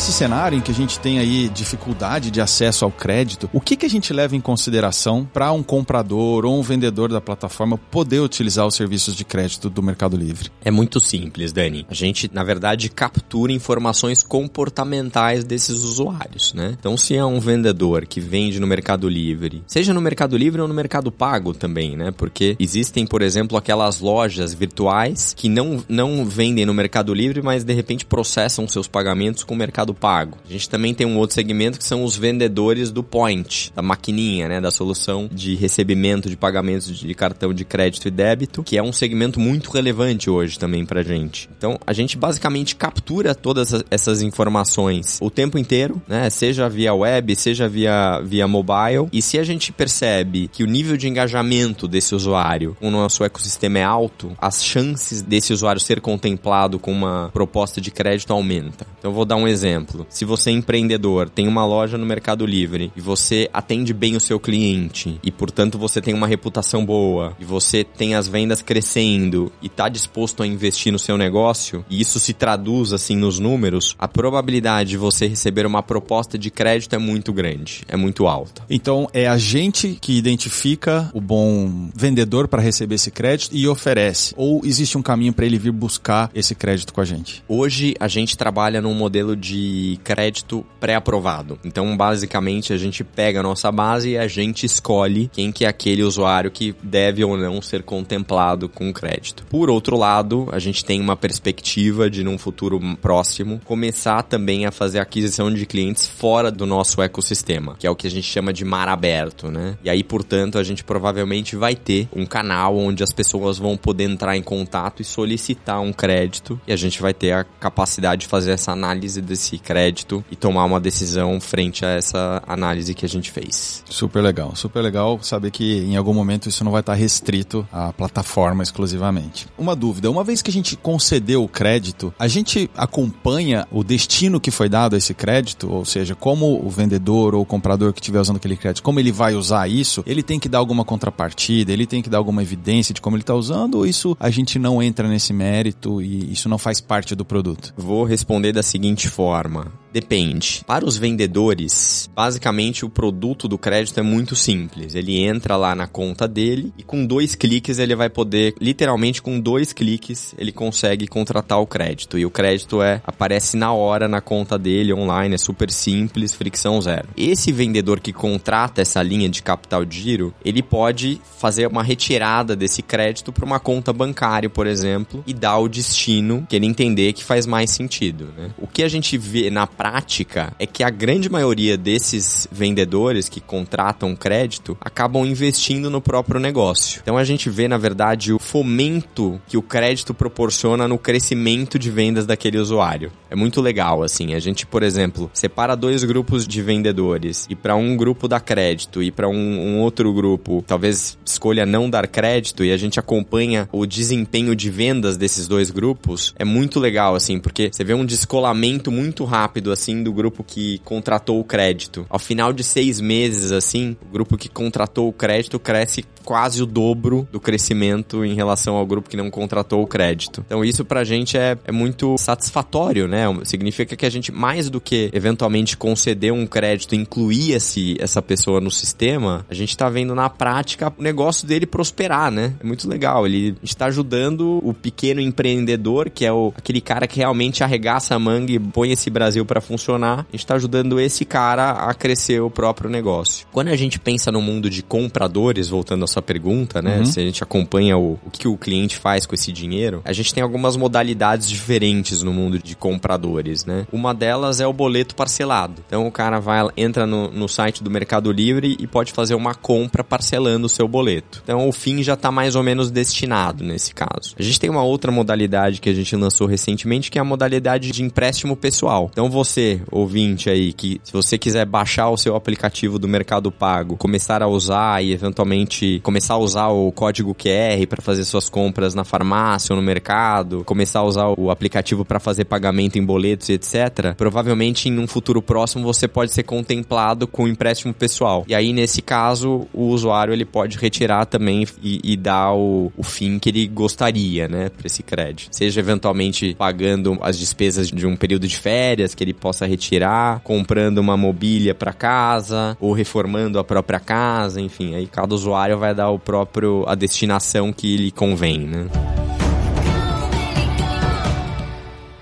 Esse 0.00 0.14
cenário 0.14 0.56
em 0.56 0.62
que 0.62 0.70
a 0.70 0.74
gente 0.74 0.98
tem 0.98 1.18
aí 1.18 1.50
dificuldade 1.50 2.30
de 2.30 2.40
acesso 2.40 2.86
ao 2.86 2.90
crédito, 2.90 3.50
o 3.52 3.60
que, 3.60 3.76
que 3.76 3.84
a 3.84 3.90
gente 3.90 4.14
leva 4.14 4.34
em 4.34 4.40
consideração 4.40 5.28
para 5.30 5.52
um 5.52 5.62
comprador 5.62 6.46
ou 6.46 6.58
um 6.58 6.62
vendedor 6.62 7.10
da 7.10 7.20
plataforma 7.20 7.76
poder 7.76 8.20
utilizar 8.20 8.66
os 8.66 8.74
serviços 8.74 9.14
de 9.14 9.26
crédito 9.26 9.68
do 9.68 9.82
Mercado 9.82 10.16
Livre? 10.16 10.50
É 10.64 10.70
muito 10.70 11.00
simples, 11.00 11.52
Dani. 11.52 11.84
A 11.86 11.92
gente, 11.92 12.30
na 12.32 12.42
verdade, 12.42 12.88
captura 12.88 13.52
informações 13.52 14.22
comportamentais 14.22 15.44
desses 15.44 15.84
usuários, 15.84 16.54
né? 16.54 16.74
Então, 16.80 16.96
se 16.96 17.14
é 17.14 17.22
um 17.22 17.38
vendedor 17.38 18.06
que 18.06 18.20
vende 18.20 18.58
no 18.58 18.66
Mercado 18.66 19.06
Livre, 19.06 19.62
seja 19.66 19.92
no 19.92 20.00
Mercado 20.00 20.34
Livre 20.34 20.62
ou 20.62 20.68
no 20.68 20.72
Mercado 20.72 21.12
Pago 21.12 21.52
também, 21.52 21.94
né? 21.94 22.10
Porque 22.10 22.56
existem, 22.58 23.06
por 23.06 23.20
exemplo, 23.20 23.58
aquelas 23.58 24.00
lojas 24.00 24.54
virtuais 24.54 25.34
que 25.36 25.50
não, 25.50 25.84
não 25.86 26.24
vendem 26.24 26.64
no 26.64 26.72
Mercado 26.72 27.12
Livre, 27.12 27.42
mas 27.42 27.64
de 27.64 27.74
repente 27.74 28.06
processam 28.06 28.66
seus 28.66 28.88
pagamentos 28.88 29.44
com 29.44 29.52
o 29.52 29.58
Mercado 29.58 29.89
Mercado 29.90 29.94
Pago. 29.94 30.38
A 30.48 30.52
gente 30.52 30.68
também 30.68 30.94
tem 30.94 31.06
um 31.06 31.18
outro 31.18 31.34
segmento 31.34 31.78
que 31.78 31.84
são 31.84 32.04
os 32.04 32.16
vendedores 32.16 32.90
do 32.90 33.02
point, 33.02 33.72
da 33.74 33.82
maquininha, 33.82 34.48
né, 34.48 34.60
da 34.60 34.70
solução 34.70 35.28
de 35.30 35.54
recebimento 35.54 36.28
de 36.28 36.36
pagamentos 36.36 36.98
de 36.98 37.14
cartão 37.14 37.52
de 37.52 37.64
crédito 37.64 38.08
e 38.08 38.10
débito, 38.10 38.62
que 38.62 38.78
é 38.78 38.82
um 38.82 38.92
segmento 38.92 39.38
muito 39.38 39.70
relevante 39.70 40.30
hoje 40.30 40.58
também 40.58 40.84
pra 40.84 41.02
gente. 41.02 41.48
Então, 41.56 41.78
a 41.86 41.92
gente 41.92 42.16
basicamente 42.16 42.76
captura 42.76 43.34
todas 43.34 43.84
essas 43.90 44.22
informações 44.22 45.18
o 45.20 45.30
tempo 45.30 45.58
inteiro, 45.58 46.00
né, 46.08 46.30
seja 46.30 46.68
via 46.68 46.94
web, 46.94 47.34
seja 47.36 47.68
via, 47.68 48.20
via 48.20 48.46
mobile, 48.46 49.08
e 49.12 49.20
se 49.20 49.38
a 49.38 49.44
gente 49.44 49.72
percebe 49.72 50.48
que 50.48 50.62
o 50.62 50.66
nível 50.66 50.96
de 50.96 51.08
engajamento 51.08 51.88
desse 51.88 52.14
usuário 52.14 52.76
no 52.80 52.90
nosso 52.90 53.24
ecossistema 53.24 53.78
é 53.78 53.84
alto, 53.84 54.32
as 54.38 54.64
chances 54.64 55.22
desse 55.22 55.52
usuário 55.52 55.80
ser 55.80 56.00
contemplado 56.00 56.78
com 56.78 56.92
uma 56.92 57.30
proposta 57.32 57.80
de 57.80 57.90
crédito 57.90 58.32
aumenta. 58.32 58.86
Então, 58.98 59.10
eu 59.10 59.14
vou 59.14 59.24
dar 59.24 59.36
um 59.36 59.48
exemplo 59.48 59.79
exemplo, 59.80 60.06
se 60.08 60.24
você 60.24 60.50
é 60.50 60.52
empreendedor, 60.52 61.28
tem 61.28 61.48
uma 61.48 61.64
loja 61.64 61.96
no 61.96 62.06
Mercado 62.06 62.44
Livre 62.46 62.92
e 62.96 63.00
você 63.00 63.48
atende 63.52 63.92
bem 63.92 64.16
o 64.16 64.20
seu 64.20 64.38
cliente 64.38 65.18
e, 65.22 65.30
portanto, 65.30 65.78
você 65.78 66.00
tem 66.00 66.14
uma 66.14 66.26
reputação 66.26 66.84
boa 66.84 67.34
e 67.38 67.44
você 67.44 67.82
tem 67.84 68.14
as 68.14 68.28
vendas 68.28 68.62
crescendo 68.62 69.50
e 69.62 69.66
está 69.66 69.88
disposto 69.88 70.42
a 70.42 70.46
investir 70.46 70.92
no 70.92 70.98
seu 70.98 71.16
negócio 71.16 71.84
e 71.88 72.00
isso 72.00 72.20
se 72.20 72.32
traduz 72.32 72.92
assim 72.92 73.16
nos 73.16 73.38
números, 73.38 73.94
a 73.98 74.06
probabilidade 74.06 74.90
de 74.90 74.96
você 74.96 75.26
receber 75.26 75.66
uma 75.66 75.82
proposta 75.82 76.38
de 76.38 76.50
crédito 76.50 76.94
é 76.94 76.98
muito 76.98 77.32
grande, 77.32 77.82
é 77.88 77.96
muito 77.96 78.26
alta. 78.26 78.62
Então, 78.68 79.08
é 79.12 79.26
a 79.26 79.38
gente 79.38 79.98
que 80.00 80.16
identifica 80.16 81.10
o 81.14 81.20
bom 81.20 81.90
vendedor 81.94 82.48
para 82.48 82.62
receber 82.62 82.96
esse 82.96 83.10
crédito 83.10 83.56
e 83.56 83.66
oferece 83.66 84.34
ou 84.36 84.60
existe 84.64 84.98
um 84.98 85.02
caminho 85.02 85.32
para 85.32 85.46
ele 85.46 85.58
vir 85.58 85.72
buscar 85.72 86.30
esse 86.34 86.54
crédito 86.54 86.92
com 86.92 87.00
a 87.00 87.04
gente? 87.04 87.42
Hoje 87.48 87.94
a 87.98 88.08
gente 88.08 88.36
trabalha 88.36 88.80
num 88.80 88.94
modelo 88.94 89.36
de 89.36 89.69
crédito 90.02 90.64
pré-aprovado. 90.78 91.58
Então, 91.64 91.96
basicamente, 91.96 92.72
a 92.72 92.76
gente 92.76 93.04
pega 93.04 93.40
a 93.40 93.42
nossa 93.42 93.70
base 93.70 94.10
e 94.10 94.18
a 94.18 94.26
gente 94.26 94.64
escolhe 94.64 95.30
quem 95.32 95.52
que 95.52 95.64
é 95.64 95.68
aquele 95.68 96.02
usuário 96.02 96.50
que 96.50 96.74
deve 96.82 97.24
ou 97.24 97.36
não 97.36 97.60
ser 97.60 97.82
contemplado 97.82 98.68
com 98.68 98.92
crédito. 98.92 99.44
Por 99.48 99.70
outro 99.70 99.96
lado, 99.96 100.48
a 100.52 100.58
gente 100.58 100.84
tem 100.84 101.00
uma 101.00 101.16
perspectiva 101.16 102.08
de, 102.08 102.22
num 102.24 102.38
futuro 102.38 102.80
próximo, 103.00 103.60
começar 103.64 104.22
também 104.22 104.66
a 104.66 104.70
fazer 104.70 104.98
aquisição 104.98 105.52
de 105.52 105.66
clientes 105.66 106.06
fora 106.06 106.50
do 106.50 106.66
nosso 106.66 107.02
ecossistema, 107.02 107.76
que 107.78 107.86
é 107.86 107.90
o 107.90 107.96
que 107.96 108.06
a 108.06 108.10
gente 108.10 108.26
chama 108.26 108.52
de 108.52 108.64
mar 108.64 108.88
aberto, 108.88 109.50
né? 109.50 109.76
E 109.82 109.90
aí, 109.90 110.02
portanto, 110.02 110.58
a 110.58 110.62
gente 110.62 110.84
provavelmente 110.84 111.56
vai 111.56 111.74
ter 111.74 112.08
um 112.14 112.26
canal 112.26 112.76
onde 112.76 113.02
as 113.02 113.12
pessoas 113.12 113.58
vão 113.58 113.76
poder 113.76 114.04
entrar 114.04 114.36
em 114.36 114.42
contato 114.42 115.02
e 115.02 115.04
solicitar 115.04 115.80
um 115.80 115.92
crédito 115.92 116.60
e 116.66 116.72
a 116.72 116.76
gente 116.76 117.00
vai 117.00 117.12
ter 117.12 117.32
a 117.32 117.44
capacidade 117.44 118.20
de 118.22 118.26
fazer 118.26 118.52
essa 118.52 118.72
análise 118.72 119.20
desse 119.20 119.58
crédito 119.60 120.24
e 120.30 120.36
tomar 120.36 120.64
uma 120.64 120.80
decisão 120.80 121.40
frente 121.40 121.84
a 121.84 121.90
essa 121.90 122.42
análise 122.46 122.94
que 122.94 123.04
a 123.04 123.08
gente 123.08 123.30
fez. 123.30 123.82
Super 123.88 124.22
legal, 124.22 124.54
super 124.54 124.80
legal 124.80 125.18
saber 125.22 125.50
que 125.50 125.78
em 125.78 125.96
algum 125.96 126.14
momento 126.14 126.48
isso 126.48 126.64
não 126.64 126.72
vai 126.72 126.80
estar 126.80 126.94
restrito 126.94 127.66
à 127.72 127.92
plataforma 127.92 128.62
exclusivamente. 128.62 129.46
Uma 129.58 129.76
dúvida, 129.76 130.10
uma 130.10 130.24
vez 130.24 130.42
que 130.42 130.50
a 130.50 130.52
gente 130.52 130.76
concedeu 130.76 131.44
o 131.44 131.48
crédito, 131.48 132.12
a 132.18 132.28
gente 132.28 132.70
acompanha 132.76 133.66
o 133.70 133.84
destino 133.84 134.40
que 134.40 134.50
foi 134.50 134.68
dado 134.68 134.94
a 134.94 134.98
esse 134.98 135.14
crédito, 135.14 135.70
ou 135.70 135.84
seja, 135.84 136.14
como 136.14 136.64
o 136.64 136.70
vendedor 136.70 137.34
ou 137.34 137.42
o 137.42 137.46
comprador 137.46 137.92
que 137.92 138.00
estiver 138.00 138.20
usando 138.20 138.36
aquele 138.36 138.56
crédito, 138.56 138.82
como 138.82 139.00
ele 139.00 139.12
vai 139.12 139.34
usar 139.34 139.68
isso, 139.68 140.02
ele 140.06 140.22
tem 140.22 140.38
que 140.38 140.48
dar 140.48 140.58
alguma 140.58 140.84
contrapartida, 140.84 141.72
ele 141.72 141.86
tem 141.86 142.02
que 142.02 142.10
dar 142.10 142.18
alguma 142.18 142.42
evidência 142.42 142.94
de 142.94 143.00
como 143.00 143.16
ele 143.16 143.22
está 143.22 143.34
usando, 143.34 143.76
ou 143.76 143.86
isso 143.86 144.16
a 144.18 144.30
gente 144.30 144.58
não 144.58 144.82
entra 144.82 145.08
nesse 145.08 145.32
mérito 145.32 146.00
e 146.00 146.32
isso 146.32 146.48
não 146.48 146.58
faz 146.58 146.80
parte 146.80 147.14
do 147.14 147.24
produto? 147.24 147.72
Vou 147.76 148.04
responder 148.04 148.52
da 148.52 148.62
seguinte 148.62 149.08
forma. 149.08 149.49
норма. 149.50 149.72
Depende. 149.92 150.62
Para 150.66 150.84
os 150.84 150.96
vendedores, 150.96 152.08
basicamente 152.14 152.84
o 152.84 152.88
produto 152.88 153.48
do 153.48 153.58
crédito 153.58 153.98
é 153.98 154.02
muito 154.02 154.36
simples. 154.36 154.94
Ele 154.94 155.18
entra 155.18 155.56
lá 155.56 155.74
na 155.74 155.86
conta 155.86 156.28
dele 156.28 156.72
e 156.78 156.82
com 156.82 157.04
dois 157.04 157.34
cliques 157.34 157.78
ele 157.78 157.94
vai 157.94 158.08
poder, 158.08 158.54
literalmente 158.60 159.20
com 159.20 159.40
dois 159.40 159.72
cliques, 159.72 160.34
ele 160.38 160.52
consegue 160.52 161.06
contratar 161.06 161.60
o 161.60 161.66
crédito. 161.66 162.18
E 162.18 162.24
o 162.24 162.30
crédito 162.30 162.82
é 162.82 163.00
aparece 163.04 163.56
na 163.56 163.72
hora 163.72 164.08
na 164.08 164.20
conta 164.20 164.58
dele 164.58 164.92
online, 164.92 165.34
é 165.34 165.38
super 165.38 165.70
simples, 165.70 166.34
fricção 166.34 166.80
zero. 166.80 167.08
Esse 167.16 167.52
vendedor 167.52 168.00
que 168.00 168.12
contrata 168.12 168.80
essa 168.82 169.02
linha 169.02 169.28
de 169.28 169.42
capital 169.42 169.84
de 169.84 170.00
giro, 170.00 170.34
ele 170.44 170.62
pode 170.62 171.20
fazer 171.38 171.66
uma 171.66 171.82
retirada 171.82 172.54
desse 172.54 172.82
crédito 172.82 173.32
para 173.32 173.44
uma 173.44 173.58
conta 173.58 173.92
bancária, 173.92 174.48
por 174.48 174.66
exemplo, 174.66 175.24
e 175.26 175.34
dar 175.34 175.58
o 175.58 175.68
destino 175.68 176.46
que 176.48 176.56
ele 176.56 176.66
entender 176.66 177.12
que 177.12 177.24
faz 177.24 177.46
mais 177.46 177.70
sentido. 177.70 178.28
Né? 178.36 178.50
O 178.58 178.66
que 178.66 178.82
a 178.82 178.88
gente 178.88 179.16
vê 179.18 179.50
na 179.50 179.66
prática 179.80 180.52
é 180.58 180.66
que 180.66 180.84
a 180.84 180.90
grande 180.90 181.30
maioria 181.30 181.74
desses 181.74 182.46
vendedores 182.52 183.30
que 183.30 183.40
contratam 183.40 184.14
crédito 184.14 184.76
acabam 184.78 185.24
investindo 185.24 185.88
no 185.88 186.02
próprio 186.02 186.38
negócio. 186.38 187.00
Então 187.02 187.16
a 187.16 187.24
gente 187.24 187.48
vê, 187.48 187.66
na 187.66 187.78
verdade, 187.78 188.30
o 188.30 188.38
fomento 188.38 189.40
que 189.48 189.56
o 189.56 189.62
crédito 189.62 190.12
proporciona 190.12 190.86
no 190.86 190.98
crescimento 190.98 191.78
de 191.78 191.90
vendas 191.90 192.26
daquele 192.26 192.58
usuário. 192.58 193.10
É 193.30 193.34
muito 193.34 193.62
legal, 193.62 194.02
assim. 194.02 194.34
A 194.34 194.38
gente, 194.38 194.66
por 194.66 194.82
exemplo, 194.82 195.30
separa 195.32 195.74
dois 195.74 196.04
grupos 196.04 196.46
de 196.46 196.60
vendedores 196.60 197.46
e 197.48 197.54
para 197.54 197.74
um 197.74 197.96
grupo 197.96 198.28
dá 198.28 198.38
crédito 198.38 199.02
e 199.02 199.10
para 199.10 199.30
um, 199.30 199.32
um 199.32 199.80
outro 199.80 200.12
grupo 200.12 200.62
talvez 200.66 201.16
escolha 201.24 201.64
não 201.64 201.88
dar 201.88 202.06
crédito 202.06 202.62
e 202.62 202.70
a 202.70 202.76
gente 202.76 203.00
acompanha 203.00 203.66
o 203.72 203.86
desempenho 203.86 204.54
de 204.54 204.68
vendas 204.68 205.16
desses 205.16 205.48
dois 205.48 205.70
grupos. 205.70 206.34
É 206.38 206.44
muito 206.44 206.78
legal, 206.78 207.14
assim, 207.14 207.38
porque 207.38 207.70
você 207.72 207.82
vê 207.82 207.94
um 207.94 208.04
descolamento 208.04 208.92
muito 208.92 209.24
rápido 209.24 209.69
assim, 209.70 210.02
do 210.02 210.12
grupo 210.12 210.44
que 210.44 210.78
contratou 210.84 211.40
o 211.40 211.44
crédito. 211.44 212.06
Ao 212.08 212.18
final 212.18 212.52
de 212.52 212.62
seis 212.62 213.00
meses, 213.00 213.52
assim, 213.52 213.96
o 214.02 214.12
grupo 214.12 214.36
que 214.36 214.48
contratou 214.48 215.08
o 215.08 215.12
crédito 215.12 215.58
cresce 215.58 216.04
quase 216.24 216.62
o 216.62 216.66
dobro 216.66 217.26
do 217.32 217.40
crescimento 217.40 218.24
em 218.24 218.34
relação 218.34 218.76
ao 218.76 218.86
grupo 218.86 219.08
que 219.08 219.16
não 219.16 219.30
contratou 219.30 219.82
o 219.82 219.86
crédito. 219.86 220.44
Então 220.46 220.64
isso 220.64 220.84
pra 220.84 221.04
gente 221.04 221.36
é, 221.36 221.56
é 221.64 221.72
muito 221.72 222.16
satisfatório, 222.18 223.08
né? 223.08 223.24
Significa 223.44 223.96
que 223.96 224.06
a 224.06 224.10
gente, 224.10 224.30
mais 224.30 224.70
do 224.70 224.80
que 224.80 225.10
eventualmente 225.12 225.76
conceder 225.76 226.32
um 226.32 226.46
crédito, 226.46 226.94
incluir 226.94 227.52
esse, 227.52 227.96
essa 227.98 228.20
pessoa 228.22 228.60
no 228.60 228.70
sistema, 228.70 229.44
a 229.48 229.54
gente 229.54 229.76
tá 229.76 229.88
vendo 229.88 230.14
na 230.14 230.28
prática 230.28 230.92
o 230.96 231.02
negócio 231.02 231.46
dele 231.46 231.66
prosperar, 231.66 232.30
né? 232.30 232.54
É 232.60 232.66
muito 232.66 232.88
legal. 232.88 233.26
Ele 233.26 233.56
está 233.62 233.86
ajudando 233.86 234.60
o 234.62 234.72
pequeno 234.74 235.20
empreendedor, 235.20 236.10
que 236.10 236.24
é 236.24 236.32
o, 236.32 236.52
aquele 236.56 236.80
cara 236.80 237.06
que 237.06 237.18
realmente 237.18 237.64
arregaça 237.64 238.14
a 238.14 238.18
manga 238.18 238.52
e 238.52 238.58
põe 238.58 238.92
esse 238.92 239.10
Brasil 239.10 239.44
para 239.44 239.59
funcionar. 239.60 240.20
A 240.20 240.32
gente 240.32 240.40
está 240.44 240.54
ajudando 240.54 241.00
esse 241.00 241.24
cara 241.24 241.70
a 241.72 241.94
crescer 241.94 242.40
o 242.40 242.50
próprio 242.50 242.90
negócio. 242.90 243.46
Quando 243.52 243.68
a 243.68 243.76
gente 243.76 243.98
pensa 243.98 244.30
no 244.30 244.40
mundo 244.40 244.68
de 244.68 244.82
compradores, 244.82 245.68
voltando 245.68 246.04
sua 246.10 246.22
pergunta, 246.22 246.82
né? 246.82 246.98
Uhum. 246.98 247.04
Se 247.06 247.20
a 247.20 247.22
gente 247.22 247.42
acompanha 247.42 247.96
o, 247.96 248.18
o 248.24 248.30
que 248.30 248.48
o 248.48 248.56
cliente 248.56 248.96
faz 248.96 249.24
com 249.24 249.34
esse 249.34 249.52
dinheiro, 249.52 250.02
a 250.04 250.12
gente 250.12 250.34
tem 250.34 250.42
algumas 250.42 250.76
modalidades 250.76 251.48
diferentes 251.48 252.22
no 252.22 252.32
mundo 252.32 252.58
de 252.58 252.74
compradores, 252.74 253.64
né? 253.64 253.86
Uma 253.92 254.12
delas 254.12 254.60
é 254.60 254.66
o 254.66 254.72
boleto 254.72 255.14
parcelado. 255.14 255.82
Então 255.86 256.06
o 256.06 256.12
cara 256.12 256.40
vai, 256.40 256.68
entra 256.76 257.06
no, 257.06 257.30
no 257.30 257.48
site 257.48 257.82
do 257.82 257.90
Mercado 257.90 258.30
Livre 258.32 258.76
e 258.78 258.86
pode 258.86 259.12
fazer 259.12 259.34
uma 259.34 259.54
compra 259.54 260.02
parcelando 260.02 260.66
o 260.66 260.68
seu 260.68 260.86
boleto. 260.86 261.40
Então 261.44 261.68
o 261.68 261.72
fim 261.72 262.02
já 262.02 262.14
está 262.14 262.30
mais 262.30 262.56
ou 262.56 262.62
menos 262.62 262.90
destinado 262.90 263.64
nesse 263.64 263.94
caso. 263.94 264.34
A 264.38 264.42
gente 264.42 264.58
tem 264.58 264.70
uma 264.70 264.82
outra 264.82 265.12
modalidade 265.12 265.80
que 265.80 265.88
a 265.88 265.94
gente 265.94 266.14
lançou 266.16 266.46
recentemente, 266.46 267.10
que 267.10 267.18
é 267.18 267.20
a 267.20 267.24
modalidade 267.24 267.90
de 267.90 268.02
empréstimo 268.02 268.56
pessoal. 268.56 269.08
Então 269.12 269.30
você, 269.30 269.49
ouvinte 269.90 270.48
aí, 270.48 270.72
que 270.72 271.00
se 271.02 271.12
você 271.12 271.38
quiser 271.38 271.64
baixar 271.64 272.10
o 272.10 272.16
seu 272.16 272.36
aplicativo 272.36 272.98
do 272.98 273.08
Mercado 273.08 273.50
Pago, 273.50 273.96
começar 273.96 274.42
a 274.42 274.46
usar 274.46 275.02
e 275.02 275.12
eventualmente 275.12 276.00
começar 276.02 276.34
a 276.34 276.38
usar 276.38 276.68
o 276.68 276.92
código 276.92 277.34
QR 277.34 277.86
para 277.88 278.02
fazer 278.02 278.24
suas 278.24 278.48
compras 278.48 278.94
na 278.94 279.04
farmácia 279.04 279.72
ou 279.72 279.80
no 279.80 279.86
mercado, 279.86 280.64
começar 280.64 281.00
a 281.00 281.04
usar 281.04 281.34
o 281.36 281.50
aplicativo 281.50 282.04
para 282.04 282.20
fazer 282.20 282.44
pagamento 282.44 282.98
em 282.98 283.04
boletos 283.04 283.48
e 283.48 283.54
etc., 283.54 284.14
provavelmente 284.16 284.88
em 284.88 284.98
um 284.98 285.06
futuro 285.06 285.40
próximo 285.42 285.84
você 285.84 286.06
pode 286.06 286.32
ser 286.32 286.42
contemplado 286.42 287.26
com 287.26 287.48
empréstimo 287.48 287.92
pessoal. 287.92 288.44
E 288.46 288.54
aí, 288.54 288.72
nesse 288.72 289.02
caso, 289.02 289.66
o 289.72 289.84
usuário 289.84 290.32
ele 290.32 290.44
pode 290.44 290.78
retirar 290.78 291.26
também 291.26 291.66
e, 291.82 292.00
e 292.04 292.16
dar 292.16 292.52
o, 292.52 292.92
o 292.96 293.02
fim 293.02 293.38
que 293.38 293.48
ele 293.48 293.66
gostaria, 293.66 294.48
né, 294.48 294.68
para 294.68 294.86
esse 294.86 295.02
crédito. 295.02 295.48
Seja 295.50 295.80
eventualmente 295.80 296.54
pagando 296.54 297.18
as 297.20 297.38
despesas 297.38 297.88
de 297.88 298.06
um 298.06 298.16
período 298.16 298.46
de 298.46 298.56
férias 298.56 299.14
que 299.14 299.24
ele 299.24 299.34
possa 299.40 299.66
retirar, 299.66 300.40
comprando 300.40 300.98
uma 300.98 301.16
mobília 301.16 301.74
para 301.74 301.92
casa 301.92 302.76
ou 302.78 302.92
reformando 302.92 303.58
a 303.58 303.64
própria 303.64 303.98
casa, 303.98 304.60
enfim, 304.60 304.94
aí 304.94 305.06
cada 305.06 305.34
usuário 305.34 305.78
vai 305.78 305.94
dar 305.94 306.10
o 306.10 306.18
próprio 306.18 306.84
a 306.86 306.94
destinação 306.94 307.72
que 307.72 307.96
lhe 307.96 308.10
convém, 308.10 308.60
né? 308.60 309.19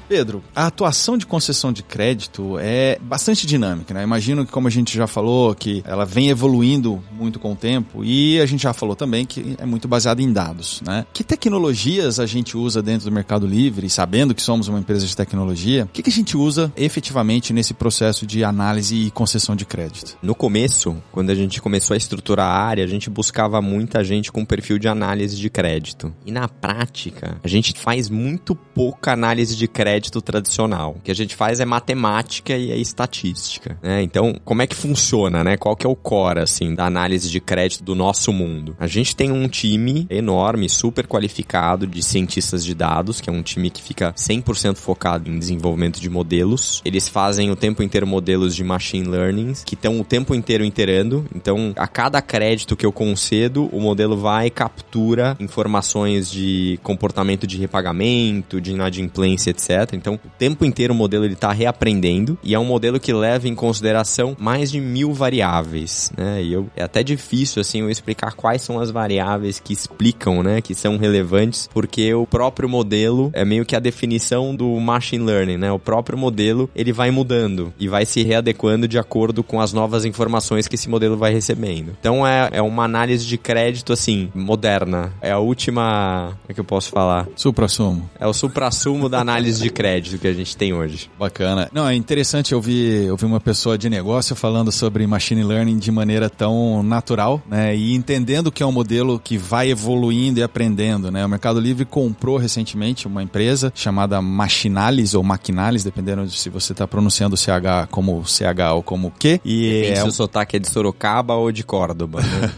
Pedro, 0.08 0.42
a 0.56 0.66
atuação 0.66 1.18
de 1.18 1.26
concessão 1.26 1.70
de 1.70 1.82
crédito 1.82 2.56
é 2.58 2.98
bastante 3.02 3.46
dinâmica, 3.46 3.92
né? 3.92 4.02
Imagino 4.02 4.46
que, 4.46 4.50
como 4.50 4.66
a 4.66 4.70
gente 4.70 4.96
já 4.96 5.06
falou, 5.06 5.54
que 5.54 5.82
ela 5.86 6.06
vem 6.06 6.30
evoluindo 6.30 7.02
muito 7.12 7.38
com 7.38 7.52
o 7.52 7.56
tempo 7.56 8.02
e 8.02 8.40
a 8.40 8.46
gente 8.46 8.62
já 8.62 8.72
falou 8.72 8.96
também 8.96 9.26
que 9.26 9.54
é 9.58 9.66
muito 9.66 9.86
baseada 9.86 10.22
em 10.22 10.32
dados, 10.32 10.80
né? 10.84 11.04
Que 11.12 11.22
tecnologias 11.22 12.18
a 12.18 12.24
gente 12.24 12.56
usa 12.56 12.82
dentro 12.82 13.10
do 13.10 13.12
Mercado 13.12 13.46
Livre, 13.46 13.90
sabendo 13.90 14.34
que 14.34 14.40
somos 14.40 14.66
uma 14.68 14.78
empresa 14.78 15.06
de 15.06 15.14
tecnologia, 15.14 15.84
o 15.84 15.88
que, 15.88 16.02
que 16.02 16.10
a 16.10 16.12
gente 16.12 16.36
usa 16.36 16.72
efetivamente 16.74 17.52
nesse 17.52 17.74
processo 17.74 18.26
de 18.26 18.42
análise 18.42 18.96
e 18.96 19.10
concessão 19.10 19.54
de 19.54 19.66
crédito? 19.66 20.16
No 20.22 20.34
começo, 20.34 20.96
quando 21.12 21.28
a 21.28 21.34
gente 21.34 21.60
começou 21.60 21.92
a 21.92 21.98
estruturar 21.98 22.46
a 22.46 22.58
área, 22.58 22.82
a 22.82 22.88
gente 22.88 23.10
buscava 23.10 23.60
muita 23.60 24.02
gente 24.02 24.32
com 24.32 24.42
perfil 24.42 24.78
de 24.78 24.88
análise 24.88 25.36
de 25.36 25.50
crédito. 25.50 26.10
E 26.24 26.32
na 26.32 26.48
prática, 26.48 27.38
a 27.44 27.48
gente 27.48 27.74
faz 27.78 28.08
muito 28.08 28.54
pouca 28.54 29.12
análise 29.12 29.54
de 29.54 29.68
crédito 29.68 29.97
crédito 29.98 30.22
tradicional. 30.22 30.94
O 30.96 31.00
que 31.02 31.10
a 31.10 31.14
gente 31.14 31.34
faz 31.34 31.58
é 31.58 31.64
matemática 31.64 32.56
e 32.56 32.70
é 32.70 32.76
estatística, 32.76 33.76
né? 33.82 34.00
Então, 34.00 34.36
como 34.44 34.62
é 34.62 34.66
que 34.66 34.76
funciona, 34.76 35.42
né? 35.42 35.56
Qual 35.56 35.74
que 35.74 35.84
é 35.84 35.90
o 35.90 35.96
core, 35.96 36.38
assim, 36.38 36.72
da 36.72 36.86
análise 36.86 37.28
de 37.28 37.40
crédito 37.40 37.82
do 37.82 37.96
nosso 37.96 38.32
mundo? 38.32 38.76
A 38.78 38.86
gente 38.86 39.16
tem 39.16 39.32
um 39.32 39.48
time 39.48 40.06
enorme, 40.08 40.68
super 40.68 41.06
qualificado 41.06 41.84
de 41.84 42.00
cientistas 42.00 42.64
de 42.64 42.74
dados, 42.76 43.20
que 43.20 43.28
é 43.28 43.32
um 43.32 43.42
time 43.42 43.70
que 43.70 43.82
fica 43.82 44.12
100% 44.12 44.76
focado 44.76 45.28
em 45.28 45.36
desenvolvimento 45.36 46.00
de 46.00 46.08
modelos. 46.08 46.80
Eles 46.84 47.08
fazem 47.08 47.50
o 47.50 47.56
tempo 47.56 47.82
inteiro 47.82 48.06
modelos 48.06 48.54
de 48.54 48.62
machine 48.62 49.08
learning, 49.08 49.54
que 49.64 49.74
estão 49.74 50.00
o 50.00 50.04
tempo 50.04 50.32
inteiro 50.32 50.64
iterando. 50.64 51.26
Então, 51.34 51.72
a 51.76 51.88
cada 51.88 52.22
crédito 52.22 52.76
que 52.76 52.86
eu 52.86 52.92
concedo, 52.92 53.68
o 53.72 53.80
modelo 53.80 54.16
vai 54.16 54.46
e 54.46 54.50
captura 54.50 55.36
informações 55.40 56.30
de 56.30 56.78
comportamento 56.84 57.48
de 57.48 57.58
repagamento, 57.58 58.60
de 58.60 58.70
inadimplência, 58.70 59.50
etc 59.50 59.87
etc. 59.88 59.94
Então, 59.94 60.14
o 60.14 60.30
tempo 60.38 60.64
inteiro 60.64 60.92
o 60.92 60.96
modelo 60.96 61.24
ele 61.24 61.34
está 61.34 61.52
reaprendendo 61.52 62.38
e 62.42 62.54
é 62.54 62.58
um 62.58 62.64
modelo 62.64 63.00
que 63.00 63.12
leva 63.12 63.48
em 63.48 63.54
consideração 63.54 64.36
mais 64.38 64.70
de 64.70 64.80
mil 64.80 65.12
variáveis, 65.12 66.12
né? 66.16 66.42
E 66.42 66.52
eu, 66.52 66.68
é 66.76 66.82
até 66.82 67.02
difícil, 67.02 67.60
assim, 67.60 67.80
eu 67.80 67.90
explicar 67.90 68.32
quais 68.34 68.62
são 68.62 68.78
as 68.78 68.90
variáveis 68.90 69.60
que 69.60 69.72
explicam, 69.72 70.42
né? 70.42 70.60
Que 70.60 70.74
são 70.74 70.96
relevantes, 70.96 71.68
porque 71.72 72.12
o 72.14 72.26
próprio 72.26 72.68
modelo 72.68 73.30
é 73.32 73.44
meio 73.44 73.64
que 73.64 73.76
a 73.76 73.80
definição 73.80 74.54
do 74.54 74.68
machine 74.80 75.24
learning, 75.24 75.56
né? 75.56 75.72
O 75.72 75.78
próprio 75.78 76.18
modelo, 76.18 76.70
ele 76.74 76.92
vai 76.92 77.10
mudando 77.10 77.72
e 77.78 77.88
vai 77.88 78.04
se 78.04 78.22
readequando 78.22 78.88
de 78.88 78.98
acordo 78.98 79.42
com 79.42 79.60
as 79.60 79.72
novas 79.72 80.04
informações 80.04 80.68
que 80.68 80.74
esse 80.74 80.88
modelo 80.88 81.16
vai 81.16 81.32
recebendo. 81.32 81.96
Então, 82.00 82.26
é, 82.26 82.48
é 82.52 82.62
uma 82.62 82.84
análise 82.84 83.26
de 83.26 83.38
crédito, 83.38 83.92
assim, 83.92 84.30
moderna. 84.34 85.12
É 85.20 85.30
a 85.30 85.38
última... 85.38 86.36
Como 86.42 86.48
é 86.48 86.54
que 86.54 86.60
eu 86.60 86.64
posso 86.64 86.90
falar? 86.90 87.28
Supra-sumo. 87.36 88.08
É 88.18 88.26
o 88.26 88.32
supra-sumo 88.32 89.08
da 89.08 89.20
análise 89.20 89.62
de 89.62 89.70
crédito 89.78 90.20
que 90.20 90.26
a 90.26 90.32
gente 90.32 90.56
tem 90.56 90.72
hoje. 90.72 91.08
Bacana. 91.16 91.70
Não, 91.72 91.88
é 91.88 91.94
interessante 91.94 92.52
ouvir, 92.52 93.08
ouvir 93.12 93.26
uma 93.26 93.38
pessoa 93.38 93.78
de 93.78 93.88
negócio 93.88 94.34
falando 94.34 94.72
sobre 94.72 95.06
machine 95.06 95.44
learning 95.44 95.78
de 95.78 95.92
maneira 95.92 96.28
tão 96.28 96.82
natural, 96.82 97.40
né? 97.48 97.76
E 97.76 97.94
entendendo 97.94 98.50
que 98.50 98.60
é 98.60 98.66
um 98.66 98.72
modelo 98.72 99.20
que 99.20 99.38
vai 99.38 99.70
evoluindo 99.70 100.40
e 100.40 100.42
aprendendo, 100.42 101.12
né? 101.12 101.24
O 101.24 101.28
Mercado 101.28 101.60
Livre 101.60 101.84
comprou 101.84 102.38
recentemente 102.38 103.06
uma 103.06 103.22
empresa 103.22 103.72
chamada 103.72 104.20
Machinalis 104.20 105.14
ou 105.14 105.22
Maquinalis, 105.22 105.84
dependendo 105.84 106.26
de 106.26 106.36
se 106.36 106.50
você 106.50 106.72
está 106.72 106.84
pronunciando 106.84 107.36
o 107.36 107.38
CH 107.38 107.86
como 107.88 108.24
CH 108.26 108.72
ou 108.74 108.82
como 108.82 109.12
Q. 109.12 109.40
E 109.44 109.84
é... 109.84 109.94
se 109.94 110.08
o 110.08 110.10
sotaque 110.10 110.56
é 110.56 110.58
de 110.58 110.68
Sorocaba 110.68 111.34
ou 111.34 111.52
de 111.52 111.62
Córdoba, 111.62 112.20
né? 112.20 112.50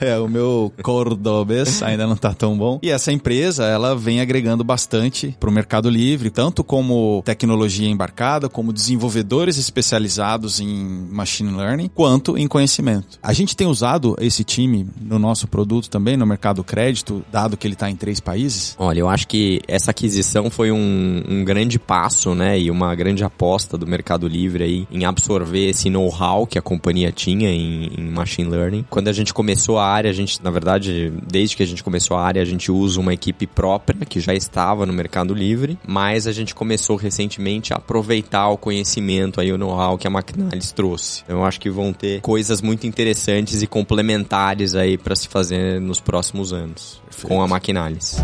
é, 0.00 0.18
o 0.18 0.26
meu 0.26 0.72
cordobês 0.82 1.82
ainda 1.82 2.06
não 2.06 2.16
tá 2.16 2.32
tão 2.32 2.56
bom. 2.56 2.78
E 2.82 2.88
essa 2.88 3.12
empresa, 3.12 3.66
ela 3.66 3.94
vem 3.94 4.22
agregando 4.22 4.64
bastante 4.64 5.36
para 5.38 5.50
o 5.50 5.52
Mercado 5.52 5.90
Livre, 5.90 6.30
tanto 6.30 6.61
como 6.64 7.22
tecnologia 7.24 7.88
embarcada, 7.88 8.48
como 8.48 8.72
desenvolvedores 8.72 9.58
especializados 9.58 10.60
em 10.60 11.06
machine 11.10 11.52
learning, 11.52 11.90
quanto 11.94 12.36
em 12.36 12.46
conhecimento. 12.46 13.18
A 13.22 13.32
gente 13.32 13.56
tem 13.56 13.66
usado 13.66 14.16
esse 14.20 14.44
time 14.44 14.86
no 15.00 15.18
nosso 15.18 15.46
produto 15.46 15.88
também, 15.88 16.16
no 16.16 16.26
mercado 16.26 16.62
crédito, 16.64 17.24
dado 17.30 17.56
que 17.56 17.66
ele 17.66 17.74
está 17.74 17.90
em 17.90 17.96
três 17.96 18.20
países? 18.20 18.74
Olha, 18.78 19.00
eu 19.00 19.08
acho 19.08 19.26
que 19.28 19.60
essa 19.66 19.90
aquisição 19.90 20.50
foi 20.50 20.70
um, 20.70 21.22
um 21.28 21.44
grande 21.44 21.78
passo, 21.78 22.34
né, 22.34 22.58
e 22.58 22.70
uma 22.70 22.94
grande 22.94 23.24
aposta 23.24 23.76
do 23.76 23.86
Mercado 23.86 24.28
Livre 24.28 24.64
aí 24.64 24.86
em 24.90 25.04
absorver 25.04 25.68
esse 25.68 25.90
know-how 25.90 26.46
que 26.46 26.58
a 26.58 26.62
companhia 26.62 27.12
tinha 27.12 27.50
em, 27.50 27.90
em 27.98 28.10
machine 28.10 28.48
learning. 28.48 28.84
Quando 28.88 29.08
a 29.08 29.12
gente 29.12 29.32
começou 29.32 29.78
a 29.78 29.86
área, 29.86 30.10
a 30.10 30.14
gente, 30.14 30.42
na 30.42 30.50
verdade, 30.50 31.12
desde 31.26 31.56
que 31.56 31.62
a 31.62 31.66
gente 31.66 31.82
começou 31.82 32.16
a 32.16 32.22
área, 32.22 32.42
a 32.42 32.44
gente 32.44 32.70
usa 32.70 33.00
uma 33.00 33.12
equipe 33.12 33.46
própria 33.46 34.04
que 34.06 34.20
já 34.20 34.34
estava 34.34 34.86
no 34.86 34.92
Mercado 34.92 35.34
Livre, 35.34 35.78
mas 35.86 36.26
a 36.26 36.32
gente 36.32 36.51
começou 36.54 36.96
recentemente 36.96 37.72
a 37.72 37.76
aproveitar 37.76 38.48
o 38.48 38.56
conhecimento 38.56 39.40
aí, 39.40 39.52
o 39.52 39.58
know-how 39.58 39.98
que 39.98 40.06
a 40.06 40.10
Maquinalis 40.10 40.72
trouxe. 40.72 41.22
Então, 41.24 41.38
eu 41.38 41.44
acho 41.44 41.60
que 41.60 41.70
vão 41.70 41.92
ter 41.92 42.20
coisas 42.20 42.60
muito 42.60 42.86
interessantes 42.86 43.62
e 43.62 43.66
complementares 43.66 44.74
aí 44.74 44.96
para 44.96 45.14
se 45.16 45.28
fazer 45.28 45.80
nos 45.80 46.00
próximos 46.00 46.52
anos 46.52 47.00
Perfeito. 47.04 47.28
com 47.28 47.42
a 47.42 47.48
Maquinalis. 47.48 48.16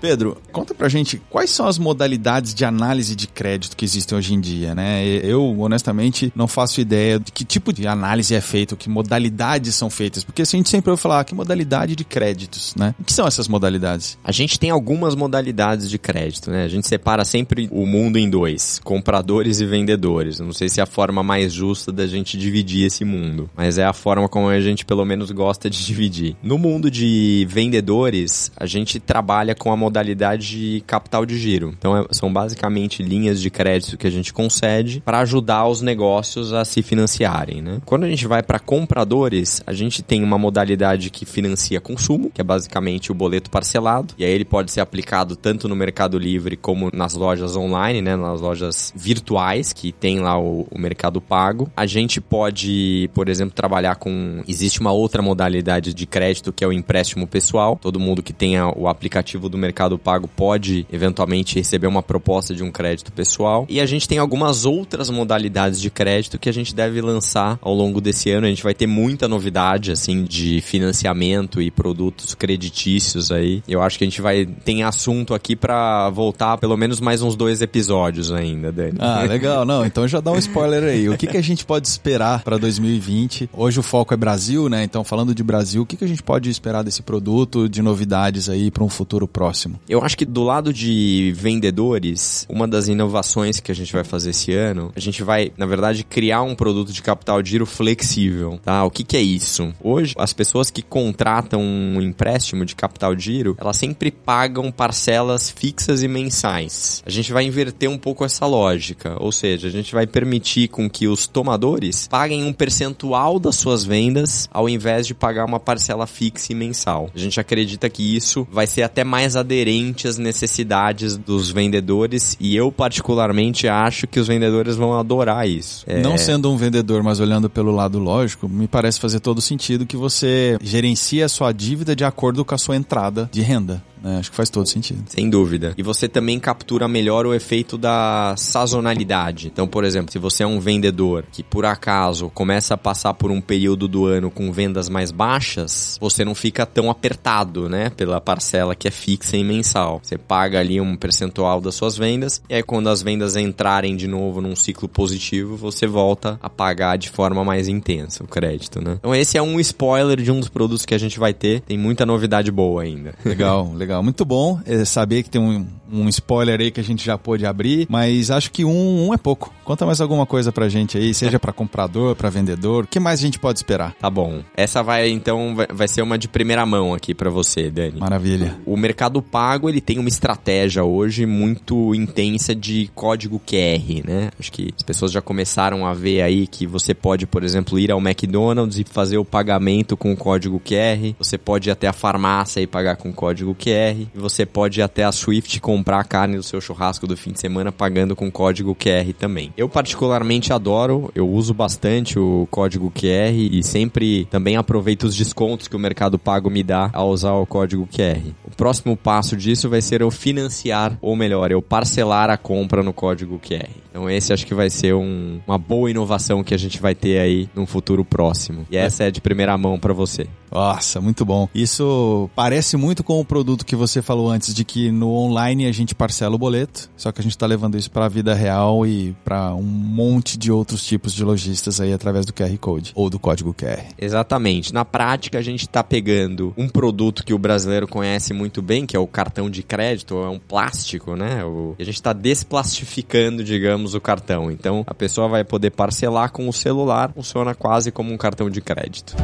Pedro, 0.00 0.36
conta 0.50 0.74
pra 0.74 0.88
gente 0.88 1.20
quais 1.28 1.50
são 1.50 1.66
as 1.66 1.78
modalidades 1.78 2.54
de 2.54 2.64
análise 2.64 3.14
de 3.14 3.26
crédito 3.26 3.76
que 3.76 3.84
existem 3.84 4.16
hoje 4.16 4.34
em 4.34 4.40
dia, 4.40 4.74
né? 4.74 5.04
Eu, 5.22 5.58
honestamente, 5.60 6.32
não 6.34 6.48
faço 6.48 6.80
ideia 6.80 7.18
de 7.20 7.30
que 7.30 7.44
tipo 7.44 7.72
de 7.72 7.86
análise 7.86 8.34
é 8.34 8.40
feito, 8.40 8.76
que 8.76 8.88
modalidades 8.88 9.74
são 9.74 9.90
feitas, 9.90 10.24
porque 10.24 10.42
assim, 10.42 10.56
a 10.56 10.60
gente 10.60 10.70
sempre 10.70 10.90
ouve 10.90 11.02
falar 11.02 11.20
ah, 11.20 11.24
que 11.24 11.34
modalidade 11.34 11.94
de 11.94 12.04
créditos, 12.04 12.74
né? 12.76 12.94
O 12.98 13.04
que 13.04 13.12
são 13.12 13.26
essas 13.26 13.46
modalidades? 13.46 14.18
A 14.24 14.32
gente 14.32 14.58
tem 14.58 14.70
algumas 14.70 15.14
modalidades 15.14 15.90
de 15.90 15.98
crédito, 15.98 16.50
né? 16.50 16.64
A 16.64 16.68
gente 16.68 16.86
separa 16.86 17.24
sempre 17.24 17.68
o 17.70 17.84
mundo 17.84 18.18
em 18.18 18.28
dois, 18.28 18.80
compradores 18.82 19.60
e 19.60 19.66
vendedores. 19.66 20.40
Não 20.40 20.52
sei 20.52 20.68
se 20.68 20.80
é 20.80 20.82
a 20.82 20.86
forma 20.86 21.22
mais 21.22 21.52
justa 21.52 21.92
da 21.92 22.06
gente 22.06 22.38
dividir 22.38 22.86
esse 22.86 23.04
mundo, 23.04 23.50
mas 23.56 23.76
é 23.76 23.84
a 23.84 23.92
forma 23.92 24.28
como 24.28 24.48
a 24.48 24.60
gente 24.60 24.84
pelo 24.84 25.04
menos 25.04 25.30
gosta 25.30 25.68
de 25.68 25.84
dividir. 25.84 26.36
No 26.42 26.56
mundo 26.56 26.90
de 26.90 27.46
vendedores, 27.48 28.50
a 28.56 28.66
gente 28.66 28.98
trabalha 28.98 29.54
com 29.54 29.72
a 29.72 29.76
modalidade 29.90 30.20
modalidade 30.20 30.48
de 30.48 30.80
capital 30.86 31.26
de 31.26 31.38
giro. 31.38 31.74
Então, 31.76 31.96
é, 31.96 32.06
são 32.10 32.32
basicamente 32.32 33.02
linhas 33.02 33.40
de 33.40 33.50
crédito 33.50 33.96
que 33.96 34.06
a 34.06 34.10
gente 34.10 34.32
concede 34.32 35.02
para 35.04 35.20
ajudar 35.20 35.66
os 35.66 35.82
negócios 35.82 36.52
a 36.52 36.64
se 36.64 36.82
financiarem. 36.82 37.60
Né? 37.62 37.80
Quando 37.84 38.04
a 38.04 38.08
gente 38.08 38.26
vai 38.26 38.42
para 38.42 38.58
compradores, 38.58 39.62
a 39.66 39.72
gente 39.72 40.02
tem 40.02 40.22
uma 40.22 40.38
modalidade 40.38 41.10
que 41.10 41.24
financia 41.24 41.80
consumo, 41.80 42.30
que 42.30 42.40
é 42.40 42.44
basicamente 42.44 43.10
o 43.10 43.14
boleto 43.14 43.50
parcelado, 43.50 44.14
e 44.18 44.24
aí 44.24 44.30
ele 44.30 44.44
pode 44.44 44.70
ser 44.70 44.80
aplicado 44.80 45.36
tanto 45.36 45.68
no 45.68 45.74
Mercado 45.76 46.18
Livre 46.18 46.56
como 46.56 46.90
nas 46.92 47.14
lojas 47.14 47.56
online, 47.56 48.02
né? 48.02 48.16
nas 48.16 48.40
lojas 48.40 48.92
virtuais, 48.94 49.72
que 49.72 49.92
tem 49.92 50.20
lá 50.20 50.38
o, 50.38 50.66
o 50.70 50.78
Mercado 50.78 51.20
Pago. 51.20 51.70
A 51.76 51.86
gente 51.86 52.20
pode, 52.20 53.10
por 53.14 53.28
exemplo, 53.28 53.54
trabalhar 53.54 53.96
com. 53.96 54.42
Existe 54.46 54.80
uma 54.80 54.92
outra 54.92 55.22
modalidade 55.22 55.94
de 55.94 56.06
crédito 56.06 56.52
que 56.52 56.64
é 56.64 56.66
o 56.66 56.72
empréstimo 56.72 57.26
pessoal. 57.26 57.78
Todo 57.80 58.00
mundo 58.00 58.22
que 58.22 58.32
tenha 58.32 58.68
o 58.76 58.88
aplicativo 58.88 59.48
do 59.48 59.58
Mercado 59.58 59.79
Mercado 59.80 59.98
Pago 59.98 60.28
pode 60.28 60.86
eventualmente 60.92 61.54
receber 61.54 61.86
uma 61.86 62.02
proposta 62.02 62.54
de 62.54 62.62
um 62.62 62.70
crédito 62.70 63.10
pessoal. 63.10 63.64
E 63.66 63.80
a 63.80 63.86
gente 63.86 64.06
tem 64.06 64.18
algumas 64.18 64.66
outras 64.66 65.08
modalidades 65.08 65.80
de 65.80 65.88
crédito 65.88 66.38
que 66.38 66.50
a 66.50 66.52
gente 66.52 66.74
deve 66.74 67.00
lançar 67.00 67.58
ao 67.62 67.72
longo 67.72 67.98
desse 67.98 68.30
ano. 68.30 68.46
A 68.46 68.50
gente 68.50 68.62
vai 68.62 68.74
ter 68.74 68.86
muita 68.86 69.26
novidade 69.26 69.90
assim 69.90 70.24
de 70.24 70.60
financiamento 70.60 71.62
e 71.62 71.70
produtos 71.70 72.34
creditícios 72.34 73.32
aí. 73.32 73.62
Eu 73.66 73.80
acho 73.80 73.96
que 73.96 74.04
a 74.04 74.06
gente 74.06 74.20
vai 74.20 74.44
tem 74.44 74.82
assunto 74.82 75.32
aqui 75.32 75.56
para 75.56 76.10
voltar 76.10 76.58
pelo 76.58 76.76
menos 76.76 77.00
mais 77.00 77.22
uns 77.22 77.34
dois 77.34 77.62
episódios 77.62 78.30
ainda, 78.30 78.70
Dani. 78.70 78.98
Ah, 78.98 79.22
legal. 79.26 79.64
Não, 79.64 79.86
então 79.86 80.06
já 80.06 80.20
dá 80.20 80.30
um 80.30 80.38
spoiler 80.38 80.84
aí. 80.84 81.08
O 81.08 81.16
que, 81.16 81.26
que 81.26 81.38
a 81.38 81.42
gente 81.42 81.64
pode 81.64 81.88
esperar 81.88 82.42
para 82.42 82.58
2020? 82.58 83.48
Hoje 83.50 83.80
o 83.80 83.82
foco 83.82 84.12
é 84.12 84.16
Brasil, 84.16 84.68
né? 84.68 84.84
Então 84.84 85.02
falando 85.02 85.34
de 85.34 85.42
Brasil, 85.42 85.80
o 85.80 85.86
que, 85.86 85.96
que 85.96 86.04
a 86.04 86.08
gente 86.08 86.22
pode 86.22 86.50
esperar 86.50 86.84
desse 86.84 87.00
produto, 87.00 87.66
de 87.66 87.80
novidades 87.80 88.50
aí 88.50 88.70
para 88.70 88.84
um 88.84 88.88
futuro 88.90 89.26
próximo? 89.26 89.69
Eu 89.88 90.02
acho 90.02 90.16
que 90.16 90.24
do 90.24 90.42
lado 90.42 90.72
de 90.72 91.32
vendedores, 91.36 92.46
uma 92.48 92.66
das 92.66 92.88
inovações 92.88 93.60
que 93.60 93.70
a 93.70 93.74
gente 93.74 93.92
vai 93.92 94.04
fazer 94.04 94.30
esse 94.30 94.52
ano, 94.52 94.92
a 94.94 95.00
gente 95.00 95.22
vai, 95.22 95.52
na 95.56 95.66
verdade, 95.66 96.04
criar 96.04 96.42
um 96.42 96.54
produto 96.54 96.92
de 96.92 97.02
capital 97.02 97.42
de 97.42 97.50
giro 97.50 97.66
flexível, 97.66 98.58
tá? 98.62 98.84
O 98.84 98.90
que, 98.90 99.04
que 99.04 99.16
é 99.16 99.22
isso? 99.22 99.72
Hoje, 99.82 100.14
as 100.18 100.32
pessoas 100.32 100.70
que 100.70 100.82
contratam 100.82 101.60
um 101.60 102.00
empréstimo 102.00 102.64
de 102.64 102.74
capital 102.74 103.14
de 103.14 103.24
giro, 103.24 103.56
elas 103.58 103.76
sempre 103.76 104.10
pagam 104.10 104.70
parcelas 104.70 105.50
fixas 105.50 106.02
e 106.02 106.08
mensais. 106.08 107.02
A 107.06 107.10
gente 107.10 107.32
vai 107.32 107.44
inverter 107.44 107.88
um 107.88 107.98
pouco 107.98 108.24
essa 108.24 108.46
lógica, 108.46 109.16
ou 109.20 109.32
seja, 109.32 109.68
a 109.68 109.70
gente 109.70 109.92
vai 109.92 110.06
permitir 110.06 110.68
com 110.68 110.88
que 110.88 111.08
os 111.08 111.26
tomadores 111.26 112.08
paguem 112.08 112.44
um 112.44 112.52
percentual 112.52 113.38
das 113.38 113.56
suas 113.56 113.84
vendas 113.84 114.48
ao 114.52 114.68
invés 114.68 115.06
de 115.06 115.14
pagar 115.14 115.44
uma 115.44 115.60
parcela 115.60 116.06
fixa 116.06 116.52
e 116.52 116.54
mensal. 116.54 117.10
A 117.14 117.18
gente 117.18 117.40
acredita 117.40 117.88
que 117.88 118.16
isso 118.16 118.46
vai 118.50 118.66
ser 118.66 118.82
até 118.82 119.04
mais 119.04 119.36
aderente 119.36 119.59
aderente 119.60 120.00
necessidades 120.18 121.16
dos 121.16 121.50
vendedores 121.50 122.36
e 122.40 122.56
eu 122.56 122.72
particularmente 122.72 123.68
acho 123.68 124.06
que 124.06 124.18
os 124.18 124.26
vendedores 124.26 124.76
vão 124.76 124.98
adorar 124.98 125.48
isso. 125.48 125.84
É... 125.86 126.00
Não 126.00 126.16
sendo 126.16 126.50
um 126.50 126.56
vendedor, 126.56 127.02
mas 127.02 127.20
olhando 127.20 127.50
pelo 127.50 127.70
lado 127.70 127.98
lógico, 127.98 128.48
me 128.48 128.66
parece 128.66 128.98
fazer 128.98 129.20
todo 129.20 129.40
sentido 129.40 129.86
que 129.86 129.96
você 129.96 130.56
gerencia 130.62 131.26
a 131.26 131.28
sua 131.28 131.52
dívida 131.52 131.94
de 131.94 132.04
acordo 132.04 132.44
com 132.44 132.54
a 132.54 132.58
sua 132.58 132.76
entrada 132.76 133.28
de 133.32 133.42
renda. 133.42 133.82
É, 134.04 134.16
acho 134.16 134.30
que 134.30 134.36
faz 134.36 134.50
todo 134.50 134.66
sentido. 134.66 135.02
Sem 135.06 135.28
dúvida. 135.28 135.74
E 135.76 135.82
você 135.82 136.08
também 136.08 136.38
captura 136.38 136.88
melhor 136.88 137.26
o 137.26 137.34
efeito 137.34 137.76
da 137.76 138.34
sazonalidade. 138.36 139.48
Então, 139.48 139.66
por 139.66 139.84
exemplo, 139.84 140.12
se 140.12 140.18
você 140.18 140.42
é 140.42 140.46
um 140.46 140.60
vendedor 140.60 141.24
que 141.30 141.42
por 141.42 141.64
acaso 141.64 142.30
começa 142.30 142.74
a 142.74 142.78
passar 142.78 143.14
por 143.14 143.30
um 143.30 143.40
período 143.40 143.86
do 143.86 144.06
ano 144.06 144.30
com 144.30 144.52
vendas 144.52 144.88
mais 144.88 145.10
baixas, 145.10 145.98
você 146.00 146.24
não 146.24 146.34
fica 146.34 146.64
tão 146.64 146.90
apertado, 146.90 147.68
né, 147.68 147.90
pela 147.90 148.20
parcela 148.20 148.74
que 148.74 148.88
é 148.88 148.90
fixa 148.90 149.36
e 149.36 149.44
mensal. 149.44 150.00
Você 150.02 150.16
paga 150.16 150.58
ali 150.60 150.80
um 150.80 150.96
percentual 150.96 151.60
das 151.60 151.74
suas 151.74 151.96
vendas 151.96 152.42
e 152.48 152.54
aí 152.54 152.62
quando 152.62 152.88
as 152.88 153.02
vendas 153.02 153.36
entrarem 153.36 153.96
de 153.96 154.06
novo 154.06 154.40
num 154.40 154.56
ciclo 154.56 154.88
positivo, 154.88 155.56
você 155.56 155.86
volta 155.86 156.38
a 156.42 156.48
pagar 156.48 156.96
de 156.96 157.10
forma 157.10 157.44
mais 157.44 157.68
intensa 157.68 158.24
o 158.24 158.28
crédito, 158.28 158.82
né? 158.82 158.96
Então 158.98 159.14
esse 159.14 159.36
é 159.36 159.42
um 159.42 159.60
spoiler 159.60 160.20
de 160.20 160.30
um 160.30 160.40
dos 160.40 160.48
produtos 160.48 160.86
que 160.86 160.94
a 160.94 160.98
gente 160.98 161.18
vai 161.18 161.34
ter. 161.34 161.60
Tem 161.60 161.76
muita 161.76 162.06
novidade 162.06 162.50
boa 162.50 162.82
ainda. 162.82 163.14
Legal, 163.24 163.72
legal 163.74 163.89
legal. 163.90 164.02
Muito 164.02 164.24
bom 164.24 164.60
é, 164.64 164.84
saber 164.84 165.24
que 165.24 165.30
tem 165.30 165.40
um 165.40 165.66
um 165.92 166.08
spoiler 166.08 166.60
aí 166.60 166.70
que 166.70 166.80
a 166.80 166.84
gente 166.84 167.04
já 167.04 167.16
pôde 167.16 167.46
abrir, 167.46 167.86
mas 167.88 168.30
acho 168.30 168.50
que 168.50 168.64
um, 168.64 169.08
um 169.08 169.14
é 169.14 169.16
pouco. 169.16 169.52
Conta 169.64 169.86
mais 169.86 170.00
alguma 170.00 170.26
coisa 170.26 170.50
pra 170.52 170.68
gente 170.68 170.98
aí, 170.98 171.14
seja 171.14 171.38
para 171.38 171.52
comprador, 171.52 172.16
para 172.16 172.30
vendedor, 172.30 172.84
o 172.84 172.86
que 172.86 173.00
mais 173.00 173.20
a 173.20 173.22
gente 173.22 173.38
pode 173.38 173.58
esperar? 173.58 173.94
Tá 173.94 174.10
bom. 174.10 174.42
Essa 174.56 174.82
vai 174.82 175.08
então 175.10 175.54
vai 175.72 175.88
ser 175.88 176.02
uma 176.02 176.18
de 176.18 176.28
primeira 176.28 176.64
mão 176.66 176.94
aqui 176.94 177.14
para 177.14 177.30
você, 177.30 177.70
Dani. 177.70 178.00
Maravilha. 178.00 178.58
O 178.66 178.76
Mercado 178.76 179.22
Pago, 179.22 179.68
ele 179.68 179.80
tem 179.80 179.98
uma 179.98 180.08
estratégia 180.08 180.84
hoje 180.84 181.26
muito 181.26 181.94
intensa 181.94 182.54
de 182.54 182.90
código 182.94 183.40
QR, 183.40 184.06
né? 184.06 184.30
Acho 184.38 184.52
que 184.52 184.72
as 184.76 184.82
pessoas 184.82 185.12
já 185.12 185.20
começaram 185.20 185.86
a 185.86 185.94
ver 185.94 186.22
aí 186.22 186.46
que 186.46 186.66
você 186.66 186.94
pode, 186.94 187.26
por 187.26 187.44
exemplo, 187.44 187.78
ir 187.78 187.90
ao 187.90 188.00
McDonald's 188.00 188.78
e 188.78 188.84
fazer 188.84 189.18
o 189.18 189.24
pagamento 189.24 189.96
com 189.96 190.12
o 190.12 190.16
código 190.16 190.60
QR. 190.60 191.14
Você 191.18 191.38
pode 191.38 191.68
ir 191.68 191.72
até 191.72 191.86
a 191.86 191.92
farmácia 191.92 192.60
e 192.60 192.66
pagar 192.66 192.96
com 192.96 193.10
o 193.10 193.14
código 193.14 193.54
QR. 193.54 194.06
Você 194.14 194.44
pode 194.44 194.80
ir 194.80 194.82
até 194.82 195.04
a 195.04 195.12
Swift 195.12 195.60
comprar 195.80 196.00
a 196.00 196.04
carne 196.04 196.36
do 196.36 196.42
seu 196.42 196.60
churrasco 196.60 197.06
do 197.06 197.16
fim 197.16 197.32
de 197.32 197.40
semana 197.40 197.72
pagando 197.72 198.14
com 198.14 198.30
código 198.30 198.74
QR 198.74 199.14
também. 199.18 199.50
Eu 199.56 199.66
particularmente 199.66 200.52
adoro, 200.52 201.10
eu 201.14 201.26
uso 201.26 201.54
bastante 201.54 202.18
o 202.18 202.46
código 202.50 202.92
QR 202.94 203.32
e 203.34 203.62
sempre 203.62 204.26
também 204.26 204.56
aproveito 204.56 205.04
os 205.04 205.16
descontos 205.16 205.68
que 205.68 205.76
o 205.76 205.78
Mercado 205.78 206.18
Pago 206.18 206.50
me 206.50 206.62
dá 206.62 206.90
ao 206.92 207.08
usar 207.08 207.32
o 207.32 207.46
código 207.46 207.88
QR. 207.90 208.20
O 208.44 208.54
próximo 208.54 208.94
passo 208.94 209.34
disso 209.34 209.70
vai 209.70 209.80
ser 209.80 210.02
eu 210.02 210.10
financiar, 210.10 210.98
ou 211.00 211.16
melhor, 211.16 211.50
eu 211.50 211.62
parcelar 211.62 212.28
a 212.28 212.36
compra 212.36 212.82
no 212.82 212.92
código 212.92 213.38
QR. 213.38 213.70
Então 213.88 214.10
esse 214.10 214.34
acho 214.34 214.46
que 214.46 214.54
vai 214.54 214.68
ser 214.68 214.94
um, 214.94 215.40
uma 215.46 215.56
boa 215.56 215.90
inovação 215.90 216.44
que 216.44 216.52
a 216.52 216.58
gente 216.58 216.78
vai 216.78 216.94
ter 216.94 217.20
aí 217.20 217.48
num 217.54 217.64
futuro 217.64 218.04
próximo. 218.04 218.66
E 218.70 218.76
essa 218.76 219.04
é 219.04 219.10
de 219.10 219.20
primeira 219.22 219.56
mão 219.56 219.78
para 219.78 219.94
você. 219.94 220.26
Nossa, 220.50 221.00
muito 221.00 221.24
bom. 221.24 221.48
Isso 221.54 222.28
parece 222.34 222.76
muito 222.76 223.04
com 223.04 223.20
o 223.20 223.24
produto 223.24 223.64
que 223.64 223.76
você 223.76 224.02
falou 224.02 224.30
antes 224.30 224.52
de 224.52 224.64
que 224.64 224.90
no 224.90 225.12
online 225.12 225.66
a 225.66 225.72
gente 225.72 225.94
parcela 225.94 226.34
o 226.34 226.38
boleto, 226.38 226.90
só 226.96 227.12
que 227.12 227.20
a 227.20 227.22
gente 227.22 227.32
está 227.32 227.46
levando 227.46 227.76
isso 227.76 227.90
para 227.90 228.06
a 228.06 228.08
vida 228.08 228.34
real 228.34 228.86
e 228.86 229.14
para 229.24 229.54
um 229.54 229.62
monte 229.62 230.36
de 230.36 230.50
outros 230.50 230.84
tipos 230.84 231.12
de 231.12 231.24
lojistas 231.24 231.80
aí 231.80 231.92
através 231.92 232.26
do 232.26 232.32
QR 232.32 232.56
Code 232.58 232.92
ou 232.94 233.08
do 233.08 233.18
código 233.18 233.54
QR. 233.54 233.84
Exatamente. 233.98 234.74
Na 234.74 234.84
prática 234.84 235.38
a 235.38 235.42
gente 235.42 235.62
está 235.62 235.84
pegando 235.84 236.52
um 236.56 236.68
produto 236.68 237.24
que 237.24 237.34
o 237.34 237.38
brasileiro 237.38 237.86
conhece 237.86 238.32
muito 238.32 238.60
bem, 238.60 238.86
que 238.86 238.96
é 238.96 239.00
o 239.00 239.06
cartão 239.06 239.48
de 239.48 239.62
crédito, 239.62 240.16
é 240.16 240.28
um 240.28 240.38
plástico, 240.38 241.14
né? 241.14 241.44
O... 241.44 241.74
a 241.78 241.84
gente 241.84 241.94
está 241.94 242.12
desplastificando, 242.12 243.44
digamos, 243.44 243.94
o 243.94 244.00
cartão. 244.00 244.50
Então 244.50 244.84
a 244.86 244.94
pessoa 244.94 245.28
vai 245.28 245.44
poder 245.44 245.70
parcelar 245.70 246.32
com 246.32 246.48
o 246.48 246.52
celular, 246.52 247.12
funciona 247.12 247.54
quase 247.54 247.90
como 247.92 248.12
um 248.12 248.16
cartão 248.16 248.50
de 248.50 248.60
crédito. 248.60 249.14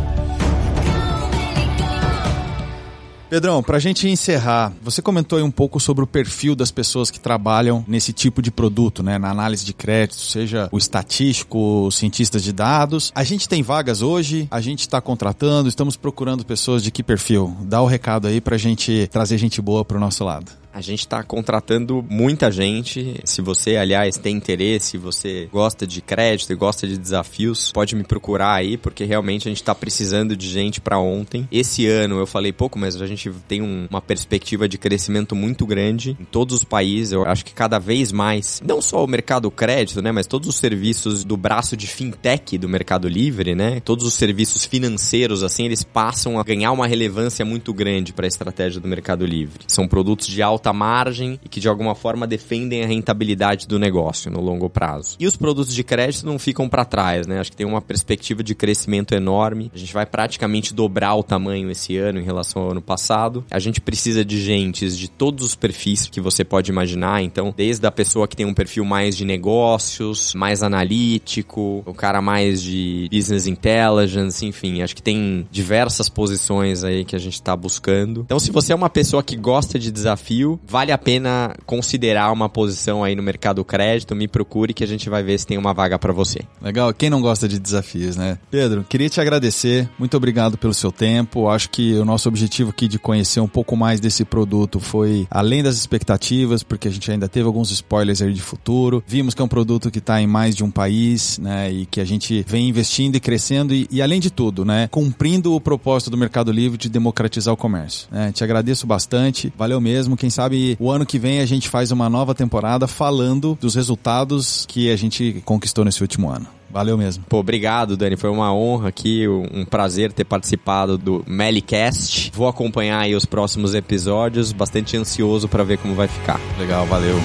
Pedrão, 3.28 3.60
para 3.60 3.76
a 3.76 3.80
gente 3.80 4.08
encerrar, 4.08 4.72
você 4.80 5.02
comentou 5.02 5.36
aí 5.36 5.42
um 5.42 5.50
pouco 5.50 5.80
sobre 5.80 6.04
o 6.04 6.06
perfil 6.06 6.54
das 6.54 6.70
pessoas 6.70 7.10
que 7.10 7.18
trabalham 7.18 7.84
nesse 7.88 8.12
tipo 8.12 8.40
de 8.40 8.52
produto, 8.52 9.02
né? 9.02 9.18
Na 9.18 9.30
análise 9.30 9.64
de 9.64 9.72
crédito, 9.72 10.20
seja 10.20 10.68
o 10.70 10.78
estatístico, 10.78 11.86
os 11.86 11.96
cientistas 11.96 12.42
de 12.44 12.52
dados. 12.52 13.10
A 13.14 13.24
gente 13.24 13.48
tem 13.48 13.64
vagas 13.64 14.00
hoje, 14.00 14.46
a 14.48 14.60
gente 14.60 14.80
está 14.80 15.00
contratando, 15.00 15.68
estamos 15.68 15.96
procurando 15.96 16.46
pessoas 16.46 16.84
de 16.84 16.92
que 16.92 17.02
perfil? 17.02 17.56
Dá 17.62 17.82
o 17.82 17.86
recado 17.86 18.28
aí 18.28 18.40
para 18.40 18.54
a 18.54 18.58
gente 18.58 19.08
trazer 19.08 19.38
gente 19.38 19.60
boa 19.60 19.84
para 19.84 19.96
o 19.96 20.00
nosso 20.00 20.22
lado. 20.22 20.52
A 20.76 20.82
gente 20.82 21.00
está 21.00 21.22
contratando 21.22 22.04
muita 22.06 22.52
gente. 22.52 23.18
Se 23.24 23.40
você, 23.40 23.78
aliás, 23.78 24.18
tem 24.18 24.36
interesse, 24.36 24.98
você 24.98 25.48
gosta 25.50 25.86
de 25.86 26.02
crédito 26.02 26.52
e 26.52 26.54
gosta 26.54 26.86
de 26.86 26.98
desafios, 26.98 27.72
pode 27.72 27.96
me 27.96 28.04
procurar 28.04 28.52
aí, 28.52 28.76
porque 28.76 29.02
realmente 29.06 29.48
a 29.48 29.50
gente 29.50 29.62
está 29.62 29.74
precisando 29.74 30.36
de 30.36 30.46
gente 30.46 30.78
para 30.78 30.98
ontem. 30.98 31.48
Esse 31.50 31.86
ano 31.86 32.18
eu 32.18 32.26
falei 32.26 32.52
pouco, 32.52 32.78
mas 32.78 33.00
a 33.00 33.06
gente 33.06 33.30
tem 33.48 33.62
um, 33.62 33.86
uma 33.88 34.02
perspectiva 34.02 34.68
de 34.68 34.76
crescimento 34.76 35.34
muito 35.34 35.64
grande 35.64 36.14
em 36.20 36.26
todos 36.26 36.56
os 36.56 36.62
países. 36.62 37.12
Eu 37.12 37.24
acho 37.24 37.46
que 37.46 37.54
cada 37.54 37.78
vez 37.78 38.12
mais, 38.12 38.60
não 38.62 38.82
só 38.82 39.02
o 39.02 39.08
mercado 39.08 39.50
crédito, 39.50 40.02
né, 40.02 40.12
mas 40.12 40.26
todos 40.26 40.46
os 40.46 40.56
serviços 40.56 41.24
do 41.24 41.38
braço 41.38 41.74
de 41.74 41.86
fintech 41.86 42.58
do 42.58 42.68
Mercado 42.68 43.08
Livre, 43.08 43.54
né, 43.54 43.80
todos 43.80 44.04
os 44.04 44.12
serviços 44.12 44.66
financeiros, 44.66 45.42
assim, 45.42 45.64
eles 45.64 45.82
passam 45.82 46.38
a 46.38 46.44
ganhar 46.44 46.70
uma 46.72 46.86
relevância 46.86 47.46
muito 47.46 47.72
grande 47.72 48.12
para 48.12 48.26
a 48.26 48.28
estratégia 48.28 48.78
do 48.78 48.86
Mercado 48.86 49.24
Livre. 49.24 49.64
São 49.68 49.88
produtos 49.88 50.26
de 50.26 50.42
alta 50.42 50.65
alta 50.66 50.72
margem 50.72 51.38
e 51.44 51.48
que 51.48 51.60
de 51.60 51.68
alguma 51.68 51.94
forma 51.94 52.26
defendem 52.26 52.82
a 52.82 52.86
rentabilidade 52.86 53.66
do 53.66 53.78
negócio 53.78 54.30
no 54.30 54.40
longo 54.40 54.68
prazo. 54.68 55.16
E 55.18 55.26
os 55.26 55.36
produtos 55.36 55.74
de 55.74 55.84
crédito 55.84 56.26
não 56.26 56.38
ficam 56.38 56.68
para 56.68 56.84
trás, 56.84 57.26
né? 57.26 57.38
Acho 57.38 57.50
que 57.50 57.56
tem 57.56 57.66
uma 57.66 57.80
perspectiva 57.80 58.42
de 58.42 58.54
crescimento 58.54 59.14
enorme. 59.14 59.70
A 59.74 59.78
gente 59.78 59.92
vai 59.92 60.06
praticamente 60.06 60.74
dobrar 60.74 61.14
o 61.14 61.22
tamanho 61.22 61.70
esse 61.70 61.96
ano 61.96 62.18
em 62.18 62.24
relação 62.24 62.62
ao 62.62 62.70
ano 62.70 62.82
passado. 62.82 63.44
A 63.50 63.58
gente 63.58 63.80
precisa 63.80 64.24
de 64.24 64.40
gentes 64.40 64.96
de 64.96 65.08
todos 65.08 65.44
os 65.44 65.54
perfis 65.54 66.08
que 66.08 66.20
você 66.20 66.44
pode 66.44 66.70
imaginar, 66.70 67.22
então, 67.22 67.54
desde 67.56 67.86
a 67.86 67.90
pessoa 67.90 68.26
que 68.26 68.36
tem 68.36 68.46
um 68.46 68.54
perfil 68.54 68.84
mais 68.84 69.16
de 69.16 69.24
negócios, 69.24 70.34
mais 70.34 70.62
analítico, 70.62 71.82
o 71.86 71.94
cara 71.94 72.20
mais 72.20 72.62
de 72.62 73.08
business 73.12 73.46
intelligence, 73.46 74.44
enfim, 74.44 74.82
acho 74.82 74.96
que 74.96 75.02
tem 75.02 75.46
diversas 75.50 76.08
posições 76.08 76.82
aí 76.82 77.04
que 77.04 77.14
a 77.14 77.18
gente 77.18 77.34
está 77.34 77.56
buscando. 77.56 78.22
Então, 78.22 78.38
se 78.38 78.50
você 78.50 78.72
é 78.72 78.76
uma 78.76 78.90
pessoa 78.90 79.22
que 79.22 79.36
gosta 79.36 79.78
de 79.78 79.90
desafio, 79.90 80.55
vale 80.66 80.92
a 80.92 80.98
pena 80.98 81.54
considerar 81.64 82.32
uma 82.32 82.48
posição 82.48 83.02
aí 83.02 83.14
no 83.14 83.22
mercado 83.22 83.64
crédito, 83.64 84.14
me 84.14 84.28
procure 84.28 84.72
que 84.72 84.84
a 84.84 84.86
gente 84.86 85.08
vai 85.08 85.22
ver 85.22 85.38
se 85.38 85.46
tem 85.46 85.58
uma 85.58 85.74
vaga 85.74 85.98
para 85.98 86.12
você. 86.12 86.40
Legal, 86.60 86.92
quem 86.92 87.10
não 87.10 87.20
gosta 87.20 87.48
de 87.48 87.58
desafios, 87.58 88.16
né? 88.16 88.38
Pedro, 88.50 88.84
queria 88.88 89.08
te 89.08 89.20
agradecer, 89.20 89.88
muito 89.98 90.16
obrigado 90.16 90.56
pelo 90.56 90.74
seu 90.74 90.92
tempo. 90.92 91.48
Acho 91.48 91.70
que 91.70 91.94
o 91.94 92.04
nosso 92.04 92.28
objetivo 92.28 92.70
aqui 92.70 92.88
de 92.88 92.98
conhecer 92.98 93.40
um 93.40 93.48
pouco 93.48 93.76
mais 93.76 94.00
desse 94.00 94.24
produto 94.24 94.80
foi 94.80 95.26
além 95.30 95.62
das 95.62 95.76
expectativas, 95.76 96.62
porque 96.62 96.88
a 96.88 96.90
gente 96.90 97.10
ainda 97.10 97.28
teve 97.28 97.46
alguns 97.46 97.70
spoilers 97.70 98.22
aí 98.22 98.32
de 98.32 98.42
futuro. 98.42 99.02
Vimos 99.06 99.34
que 99.34 99.42
é 99.42 99.44
um 99.44 99.48
produto 99.48 99.90
que 99.90 99.98
está 99.98 100.20
em 100.20 100.26
mais 100.26 100.54
de 100.54 100.64
um 100.64 100.70
país, 100.70 101.38
né? 101.38 101.70
E 101.70 101.86
que 101.86 102.00
a 102.00 102.04
gente 102.04 102.44
vem 102.46 102.68
investindo 102.68 103.16
e 103.16 103.20
crescendo 103.20 103.74
e, 103.74 103.86
e 103.90 104.00
além 104.00 104.20
de 104.20 104.30
tudo, 104.30 104.64
né? 104.64 104.88
Cumprindo 104.90 105.54
o 105.54 105.60
propósito 105.60 106.10
do 106.10 106.16
Mercado 106.16 106.52
Livre 106.52 106.78
de 106.78 106.88
democratizar 106.88 107.52
o 107.52 107.56
comércio. 107.56 108.06
Né? 108.10 108.30
Te 108.32 108.44
agradeço 108.44 108.86
bastante, 108.86 109.52
valeu 109.56 109.80
mesmo. 109.80 110.16
Quem 110.16 110.30
sabe 110.30 110.45
sabe, 110.46 110.76
o 110.78 110.90
ano 110.90 111.04
que 111.04 111.18
vem 111.18 111.40
a 111.40 111.46
gente 111.46 111.68
faz 111.68 111.90
uma 111.90 112.08
nova 112.08 112.34
temporada 112.34 112.86
falando 112.86 113.58
dos 113.60 113.74
resultados 113.74 114.64
que 114.66 114.90
a 114.90 114.96
gente 114.96 115.42
conquistou 115.44 115.84
nesse 115.84 116.00
último 116.02 116.30
ano. 116.30 116.46
Valeu 116.70 116.96
mesmo. 116.96 117.24
Pô, 117.28 117.38
obrigado, 117.38 117.96
Dani. 117.96 118.16
Foi 118.16 118.30
uma 118.30 118.52
honra 118.54 118.88
aqui, 118.88 119.26
um 119.28 119.64
prazer 119.64 120.12
ter 120.12 120.24
participado 120.24 120.98
do 120.98 121.24
Melicast. 121.26 122.30
Vou 122.34 122.46
acompanhar 122.46 123.00
aí 123.00 123.14
os 123.14 123.24
próximos 123.24 123.74
episódios, 123.74 124.52
bastante 124.52 124.96
ansioso 124.96 125.48
para 125.48 125.64
ver 125.64 125.78
como 125.78 125.94
vai 125.94 126.08
ficar. 126.08 126.40
Legal, 126.58 126.86
valeu. 126.86 127.16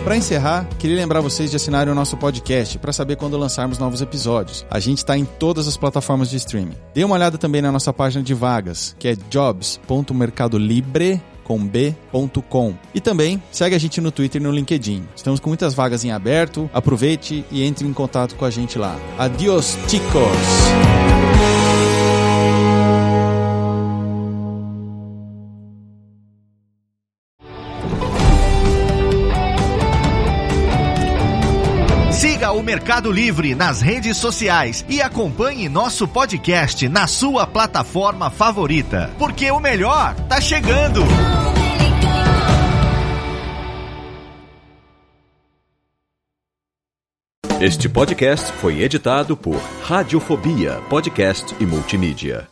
Para 0.00 0.16
encerrar, 0.16 0.66
queria 0.78 0.96
lembrar 0.96 1.20
vocês 1.20 1.50
de 1.50 1.56
assinarem 1.56 1.92
o 1.92 1.94
nosso 1.94 2.16
podcast 2.16 2.78
para 2.78 2.92
saber 2.92 3.16
quando 3.16 3.36
lançarmos 3.36 3.78
novos 3.78 4.00
episódios. 4.00 4.64
A 4.70 4.80
gente 4.80 4.98
está 4.98 5.16
em 5.16 5.24
todas 5.24 5.68
as 5.68 5.76
plataformas 5.76 6.30
de 6.30 6.36
streaming. 6.36 6.76
Dê 6.94 7.04
uma 7.04 7.14
olhada 7.14 7.36
também 7.36 7.62
na 7.62 7.70
nossa 7.70 7.92
página 7.92 8.22
de 8.22 8.34
vagas, 8.34 8.96
que 8.98 9.08
é 9.08 9.16
jobs.mercadolibre 9.28 11.20
com 11.44 11.66
b.com. 11.66 12.74
E 12.94 13.00
também 13.00 13.42
segue 13.50 13.74
a 13.74 13.78
gente 13.78 14.00
no 14.00 14.12
Twitter 14.12 14.40
e 14.40 14.44
no 14.44 14.52
LinkedIn. 14.52 15.04
Estamos 15.16 15.40
com 15.40 15.50
muitas 15.50 15.74
vagas 15.74 16.04
em 16.04 16.12
aberto. 16.12 16.70
Aproveite 16.72 17.44
e 17.50 17.64
entre 17.64 17.86
em 17.86 17.92
contato 17.92 18.36
com 18.36 18.44
a 18.44 18.50
gente 18.50 18.78
lá. 18.78 18.96
Adiós, 19.18 19.76
chicos! 19.88 21.19
O 32.60 32.62
Mercado 32.62 33.10
Livre 33.10 33.54
nas 33.54 33.80
redes 33.80 34.18
sociais 34.18 34.84
e 34.86 35.00
acompanhe 35.00 35.66
nosso 35.66 36.06
podcast 36.06 36.86
na 36.90 37.06
sua 37.06 37.46
plataforma 37.46 38.30
favorita, 38.30 39.10
porque 39.18 39.50
o 39.50 39.58
melhor 39.58 40.14
tá 40.28 40.38
chegando. 40.42 41.02
Este 47.58 47.88
podcast 47.88 48.52
foi 48.52 48.82
editado 48.82 49.36
por 49.36 49.56
Radiofobia, 49.82 50.82
podcast 50.90 51.54
e 51.58 51.64
multimídia. 51.64 52.46